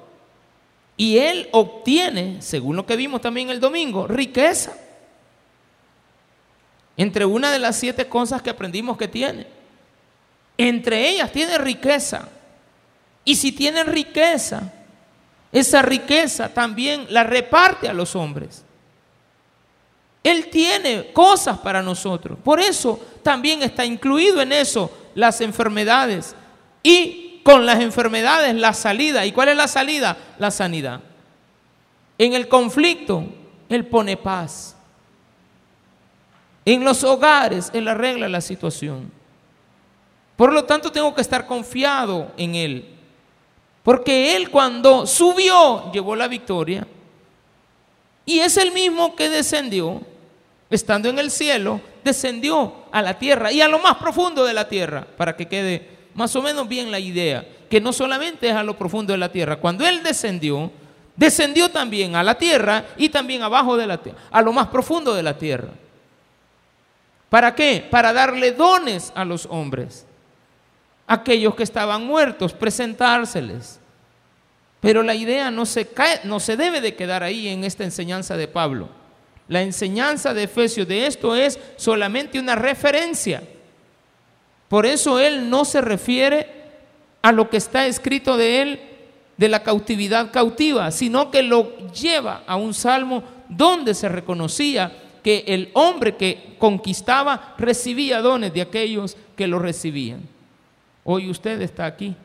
Y 0.95 1.17
Él 1.17 1.49
obtiene, 1.51 2.41
según 2.41 2.75
lo 2.75 2.85
que 2.85 2.95
vimos 2.95 3.21
también 3.21 3.49
el 3.49 3.59
domingo, 3.59 4.07
riqueza. 4.07 4.77
Entre 6.97 7.25
una 7.25 7.51
de 7.51 7.59
las 7.59 7.77
siete 7.77 8.07
cosas 8.07 8.41
que 8.41 8.49
aprendimos 8.49 8.97
que 8.97 9.07
tiene. 9.07 9.47
Entre 10.57 11.09
ellas 11.09 11.31
tiene 11.31 11.57
riqueza. 11.57 12.29
Y 13.23 13.35
si 13.35 13.51
tiene 13.51 13.83
riqueza, 13.83 14.71
esa 15.51 15.81
riqueza 15.81 16.53
también 16.53 17.07
la 17.09 17.23
reparte 17.23 17.87
a 17.87 17.93
los 17.93 18.15
hombres. 18.15 18.63
Él 20.23 20.49
tiene 20.49 21.11
cosas 21.13 21.57
para 21.59 21.81
nosotros. 21.81 22.37
Por 22.43 22.59
eso 22.59 22.99
también 23.23 23.63
está 23.63 23.85
incluido 23.85 24.41
en 24.41 24.51
eso 24.51 24.91
las 25.15 25.41
enfermedades. 25.41 26.35
Y 26.83 27.41
con 27.43 27.65
las 27.65 27.79
enfermedades 27.79 28.53
la 28.55 28.73
salida. 28.73 29.25
¿Y 29.25 29.31
cuál 29.31 29.49
es 29.49 29.57
la 29.57 29.67
salida? 29.67 30.17
La 30.37 30.51
sanidad. 30.51 31.01
En 32.17 32.33
el 32.33 32.47
conflicto, 32.47 33.25
Él 33.67 33.87
pone 33.87 34.15
paz. 34.15 34.75
En 36.65 36.83
los 36.83 37.03
hogares, 37.03 37.71
Él 37.73 37.87
arregla 37.87 38.29
la 38.29 38.41
situación. 38.41 39.11
Por 40.35 40.53
lo 40.53 40.63
tanto, 40.65 40.91
tengo 40.91 41.13
que 41.13 41.21
estar 41.21 41.45
confiado 41.45 42.31
en 42.37 42.55
Él. 42.55 42.85
Porque 43.83 44.35
Él 44.35 44.49
cuando 44.49 45.07
subió 45.07 45.91
llevó 45.91 46.15
la 46.15 46.27
victoria. 46.27 46.87
Y 48.25 48.39
es 48.39 48.57
el 48.57 48.71
mismo 48.71 49.15
que 49.15 49.29
descendió, 49.29 50.01
estando 50.69 51.09
en 51.09 51.19
el 51.19 51.31
cielo, 51.31 51.81
descendió 52.03 52.73
a 52.91 53.01
la 53.01 53.17
tierra 53.17 53.51
y 53.51 53.61
a 53.61 53.67
lo 53.67 53.79
más 53.79 53.97
profundo 53.97 54.45
de 54.45 54.53
la 54.53 54.67
tierra, 54.67 55.07
para 55.17 55.35
que 55.35 55.47
quede 55.47 55.89
más 56.13 56.35
o 56.35 56.41
menos 56.41 56.67
bien 56.67 56.91
la 56.91 56.99
idea, 56.99 57.45
que 57.69 57.81
no 57.81 57.91
solamente 57.91 58.49
es 58.49 58.55
a 58.55 58.63
lo 58.63 58.77
profundo 58.77 59.13
de 59.13 59.17
la 59.17 59.31
tierra. 59.31 59.57
Cuando 59.57 59.85
Él 59.85 60.03
descendió, 60.03 60.71
descendió 61.15 61.69
también 61.69 62.15
a 62.15 62.23
la 62.23 62.37
tierra 62.37 62.85
y 62.97 63.09
también 63.09 63.41
abajo 63.41 63.75
de 63.75 63.87
la 63.87 63.97
tierra, 63.97 64.19
a 64.29 64.41
lo 64.41 64.53
más 64.53 64.67
profundo 64.67 65.13
de 65.13 65.23
la 65.23 65.37
tierra. 65.37 65.69
¿Para 67.31 67.55
qué? 67.55 67.87
Para 67.89 68.11
darle 68.11 68.51
dones 68.51 69.13
a 69.15 69.23
los 69.23 69.45
hombres 69.45 70.05
aquellos 71.07 71.55
que 71.55 71.63
estaban 71.63 72.05
muertos, 72.05 72.51
presentárseles. 72.51 73.79
Pero 74.81 75.01
la 75.01 75.15
idea 75.15 75.49
no 75.49 75.65
se, 75.65 75.87
cae, 75.87 76.19
no 76.25 76.41
se 76.41 76.57
debe 76.57 76.81
de 76.81 76.93
quedar 76.93 77.23
ahí 77.23 77.47
en 77.47 77.63
esta 77.63 77.85
enseñanza 77.85 78.35
de 78.35 78.49
Pablo. 78.49 78.89
La 79.47 79.61
enseñanza 79.61 80.33
de 80.33 80.43
Efesios 80.43 80.85
de 80.89 81.07
esto 81.07 81.33
es 81.33 81.57
solamente 81.77 82.37
una 82.37 82.55
referencia. 82.55 83.41
Por 84.67 84.85
eso 84.85 85.17
él 85.17 85.49
no 85.49 85.63
se 85.63 85.79
refiere 85.79 86.49
a 87.21 87.31
lo 87.31 87.49
que 87.49 87.57
está 87.57 87.87
escrito 87.87 88.35
de 88.35 88.61
él 88.61 88.79
de 89.37 89.47
la 89.47 89.63
cautividad 89.63 90.31
cautiva, 90.31 90.91
sino 90.91 91.31
que 91.31 91.43
lo 91.43 91.77
lleva 91.91 92.43
a 92.45 92.57
un 92.57 92.73
salmo 92.73 93.23
donde 93.47 93.93
se 93.93 94.09
reconocía 94.09 95.00
que 95.23 95.43
el 95.47 95.69
hombre 95.73 96.15
que 96.15 96.55
conquistaba 96.57 97.55
recibía 97.57 98.21
dones 98.21 98.53
de 98.53 98.61
aquellos 98.61 99.17
que 99.35 99.47
lo 99.47 99.59
recibían. 99.59 100.21
Hoy 101.03 101.29
usted 101.29 101.61
está 101.61 101.85
aquí 101.85 102.15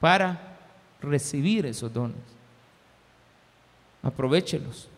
para 0.00 0.58
recibir 1.00 1.66
esos 1.66 1.92
dones. 1.92 2.16
Aprovechelos. 4.02 4.88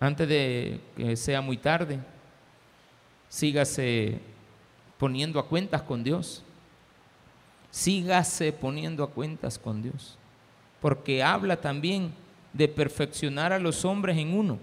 Antes 0.00 0.28
de 0.28 0.80
que 0.96 1.16
sea 1.16 1.40
muy 1.40 1.56
tarde, 1.56 1.98
sígase 3.28 4.20
poniendo 4.98 5.38
a 5.38 5.46
cuentas 5.46 5.82
con 5.82 6.02
Dios. 6.04 6.42
Sígase 7.70 8.52
poniendo 8.52 9.04
a 9.04 9.10
cuentas 9.10 9.58
con 9.58 9.82
Dios. 9.82 10.16
Porque 10.80 11.22
habla 11.22 11.56
también 11.60 12.12
de 12.52 12.68
perfeccionar 12.68 13.52
a 13.52 13.58
los 13.58 13.84
hombres 13.84 14.16
en 14.16 14.36
uno. 14.36 14.58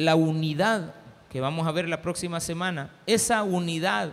La 0.00 0.14
unidad 0.14 0.94
que 1.28 1.42
vamos 1.42 1.66
a 1.66 1.72
ver 1.72 1.88
la 1.90 2.00
próxima 2.00 2.40
semana, 2.40 2.90
esa 3.06 3.42
unidad, 3.42 4.10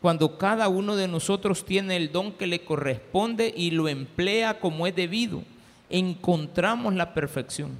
cuando 0.00 0.38
cada 0.38 0.68
uno 0.68 0.96
de 0.96 1.08
nosotros 1.08 1.66
tiene 1.66 1.96
el 1.96 2.10
don 2.10 2.32
que 2.32 2.46
le 2.46 2.64
corresponde 2.64 3.52
y 3.54 3.70
lo 3.70 3.86
emplea 3.86 4.58
como 4.60 4.86
es 4.86 4.96
debido, 4.96 5.42
encontramos 5.90 6.94
la 6.94 7.12
perfección. 7.12 7.78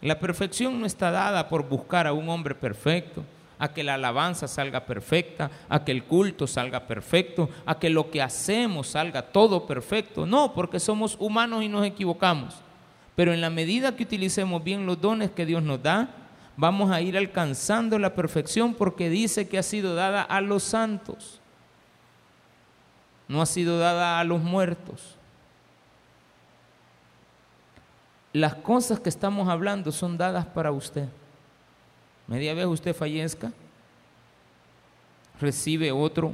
La 0.00 0.18
perfección 0.18 0.80
no 0.80 0.86
está 0.86 1.12
dada 1.12 1.48
por 1.48 1.68
buscar 1.68 2.08
a 2.08 2.12
un 2.12 2.28
hombre 2.28 2.56
perfecto, 2.56 3.24
a 3.56 3.72
que 3.72 3.84
la 3.84 3.94
alabanza 3.94 4.48
salga 4.48 4.84
perfecta, 4.84 5.48
a 5.68 5.84
que 5.84 5.92
el 5.92 6.02
culto 6.02 6.48
salga 6.48 6.88
perfecto, 6.88 7.48
a 7.64 7.78
que 7.78 7.88
lo 7.88 8.10
que 8.10 8.20
hacemos 8.20 8.88
salga 8.88 9.22
todo 9.22 9.64
perfecto. 9.64 10.26
No, 10.26 10.54
porque 10.54 10.80
somos 10.80 11.16
humanos 11.20 11.62
y 11.62 11.68
nos 11.68 11.86
equivocamos. 11.86 12.56
Pero 13.14 13.32
en 13.32 13.40
la 13.40 13.50
medida 13.50 13.94
que 13.94 14.04
utilicemos 14.04 14.62
bien 14.64 14.86
los 14.86 15.00
dones 15.00 15.30
que 15.30 15.46
Dios 15.46 15.62
nos 15.62 15.82
da, 15.82 16.08
vamos 16.56 16.90
a 16.90 17.00
ir 17.00 17.16
alcanzando 17.16 17.98
la 17.98 18.14
perfección 18.14 18.74
porque 18.74 19.10
dice 19.10 19.48
que 19.48 19.58
ha 19.58 19.62
sido 19.62 19.94
dada 19.94 20.22
a 20.22 20.40
los 20.40 20.62
santos, 20.62 21.40
no 23.28 23.42
ha 23.42 23.46
sido 23.46 23.78
dada 23.78 24.20
a 24.20 24.24
los 24.24 24.42
muertos. 24.42 25.16
Las 28.32 28.54
cosas 28.54 28.98
que 28.98 29.10
estamos 29.10 29.48
hablando 29.48 29.92
son 29.92 30.16
dadas 30.16 30.46
para 30.46 30.72
usted. 30.72 31.06
Media 32.26 32.54
vez 32.54 32.66
usted 32.66 32.94
fallezca, 32.94 33.52
recibe 35.38 35.92
otro, 35.92 36.32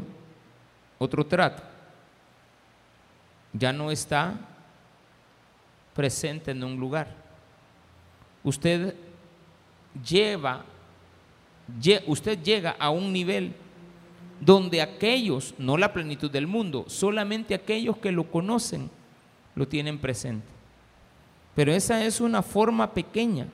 otro 0.99 1.27
trato. 1.27 1.63
Ya 3.53 3.73
no 3.73 3.91
está 3.91 4.35
presente 5.99 6.53
en 6.53 6.63
un 6.63 6.79
lugar. 6.79 7.09
Usted 8.45 8.95
lleva, 10.09 10.65
usted 12.07 12.41
llega 12.41 12.77
a 12.79 12.91
un 12.91 13.13
nivel 13.13 13.53
donde 14.41 14.81
aquellos, 14.81 15.57
no 15.59 15.77
la 15.77 15.93
plenitud 15.93 16.31
del 16.31 16.47
mundo, 16.47 16.85
solamente 16.87 17.53
aquellos 17.53 17.99
que 17.99 18.13
lo 18.13 18.31
conocen, 18.31 18.89
lo 19.57 19.67
tienen 19.67 19.99
presente. 19.99 20.47
Pero 21.57 21.73
esa 21.73 22.05
es 22.05 22.21
una 22.21 22.43
forma 22.43 22.95
pequeña 22.95 23.49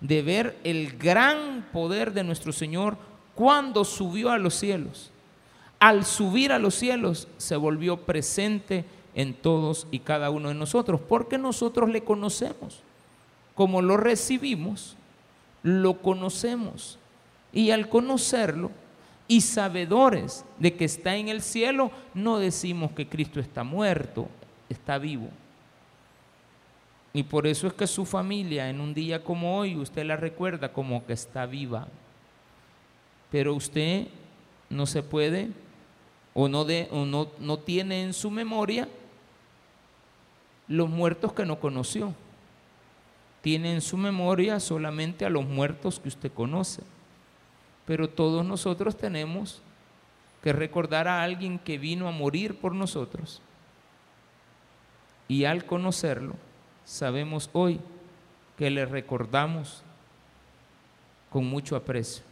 de 0.00 0.22
ver 0.22 0.58
el 0.64 0.98
gran 0.98 1.68
poder 1.72 2.12
de 2.12 2.24
nuestro 2.24 2.50
Señor 2.50 2.96
cuando 3.36 3.84
subió 3.84 4.30
a 4.30 4.38
los 4.38 4.54
cielos. 4.54 5.12
Al 5.78 6.04
subir 6.04 6.50
a 6.50 6.58
los 6.58 6.74
cielos 6.74 7.28
se 7.36 7.54
volvió 7.54 7.98
presente 7.98 8.84
en 9.16 9.32
todos 9.32 9.88
y 9.90 10.00
cada 10.00 10.30
uno 10.30 10.50
de 10.50 10.54
nosotros, 10.54 11.00
porque 11.00 11.38
nosotros 11.38 11.88
le 11.88 12.04
conocemos. 12.04 12.80
Como 13.54 13.80
lo 13.80 13.96
recibimos, 13.96 14.94
lo 15.62 16.02
conocemos. 16.02 16.98
Y 17.50 17.70
al 17.70 17.88
conocerlo 17.88 18.70
y 19.26 19.40
sabedores 19.40 20.44
de 20.58 20.74
que 20.74 20.84
está 20.84 21.16
en 21.16 21.28
el 21.28 21.40
cielo, 21.40 21.90
no 22.12 22.38
decimos 22.38 22.92
que 22.92 23.08
Cristo 23.08 23.40
está 23.40 23.64
muerto, 23.64 24.28
está 24.68 24.98
vivo. 24.98 25.30
Y 27.14 27.22
por 27.22 27.46
eso 27.46 27.66
es 27.66 27.72
que 27.72 27.86
su 27.86 28.04
familia 28.04 28.68
en 28.68 28.80
un 28.80 28.92
día 28.92 29.24
como 29.24 29.58
hoy, 29.58 29.76
usted 29.76 30.04
la 30.04 30.16
recuerda 30.16 30.74
como 30.74 31.06
que 31.06 31.14
está 31.14 31.46
viva. 31.46 31.88
Pero 33.30 33.54
usted 33.54 34.08
no 34.68 34.84
se 34.84 35.02
puede 35.02 35.48
o 36.34 36.48
no, 36.48 36.66
de, 36.66 36.88
o 36.90 37.06
no, 37.06 37.28
no 37.40 37.58
tiene 37.58 38.02
en 38.02 38.12
su 38.12 38.30
memoria 38.30 38.86
los 40.68 40.88
muertos 40.88 41.32
que 41.32 41.46
no 41.46 41.60
conoció 41.60 42.14
tiene 43.40 43.72
en 43.72 43.80
su 43.80 43.96
memoria 43.96 44.58
solamente 44.58 45.24
a 45.24 45.30
los 45.30 45.44
muertos 45.44 46.00
que 46.00 46.08
usted 46.08 46.32
conoce. 46.32 46.82
Pero 47.84 48.08
todos 48.08 48.44
nosotros 48.44 48.96
tenemos 48.96 49.62
que 50.42 50.52
recordar 50.52 51.06
a 51.06 51.22
alguien 51.22 51.58
que 51.58 51.78
vino 51.78 52.08
a 52.08 52.12
morir 52.12 52.58
por 52.58 52.74
nosotros. 52.74 53.40
Y 55.28 55.44
al 55.44 55.64
conocerlo, 55.64 56.34
sabemos 56.84 57.50
hoy 57.52 57.80
que 58.56 58.70
le 58.70 58.86
recordamos 58.86 59.82
con 61.30 61.46
mucho 61.46 61.76
aprecio. 61.76 62.24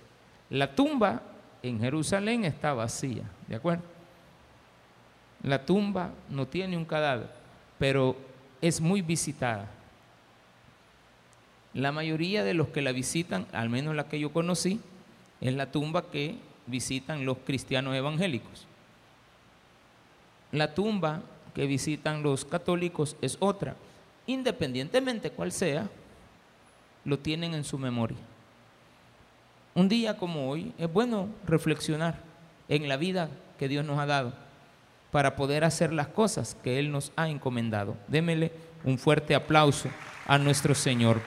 La 0.51 0.75
tumba 0.75 1.23
en 1.63 1.81
Jerusalén 1.81 2.45
está 2.45 2.73
vacía, 2.75 3.25
¿de 3.49 3.57
acuerdo? 3.57 3.85
La 5.43 5.65
tumba 5.65 6.11
no 6.31 6.47
tiene 6.47 6.77
un 6.77 6.85
cadáver, 6.85 7.31
pero 7.85 8.17
es 8.63 8.81
muy 8.81 9.03
visitada. 9.03 9.69
La 11.75 11.93
mayoría 11.93 12.43
de 12.43 12.55
los 12.55 12.69
que 12.69 12.81
la 12.81 12.93
visitan, 12.93 13.47
al 13.53 13.69
menos 13.69 13.95
la 13.95 14.09
que 14.09 14.19
yo 14.19 14.33
conocí, 14.33 14.81
es 15.43 15.53
la 15.53 15.71
tumba 15.71 16.11
que 16.11 16.39
visitan 16.67 17.27
los 17.27 17.37
cristianos 17.45 17.95
evangélicos. 17.95 18.67
La 20.51 20.73
tumba 20.73 21.21
que 21.55 21.67
visitan 21.67 22.23
los 22.23 22.47
católicos 22.47 23.19
es 23.21 23.37
otra. 23.39 23.77
Independientemente 24.27 25.31
cuál 25.31 25.53
sea, 25.53 25.91
lo 27.05 27.19
tienen 27.19 27.53
en 27.53 27.65
su 27.65 27.77
memoria. 27.77 28.17
Un 29.75 29.91
día 29.91 30.17
como 30.17 30.49
hoy 30.49 30.73
es 30.79 30.91
bueno 30.91 31.29
reflexionar 31.47 32.19
en 32.67 32.89
la 32.89 32.97
vida 32.97 33.29
que 33.59 33.69
Dios 33.69 33.85
nos 33.85 33.99
ha 33.99 34.07
dado 34.07 34.44
para 35.15 35.37
poder 35.37 35.63
hacer 35.63 35.93
las 35.93 36.09
cosas 36.09 36.57
que 36.61 36.81
Él 36.81 36.91
nos 36.91 37.13
ha 37.15 37.29
encomendado. 37.29 37.97
Démele 38.09 38.51
un 38.83 38.99
fuerte 38.99 39.37
aplauso 39.37 39.89
a 40.27 40.39
nuestro 40.39 40.75
Señor. 40.75 41.21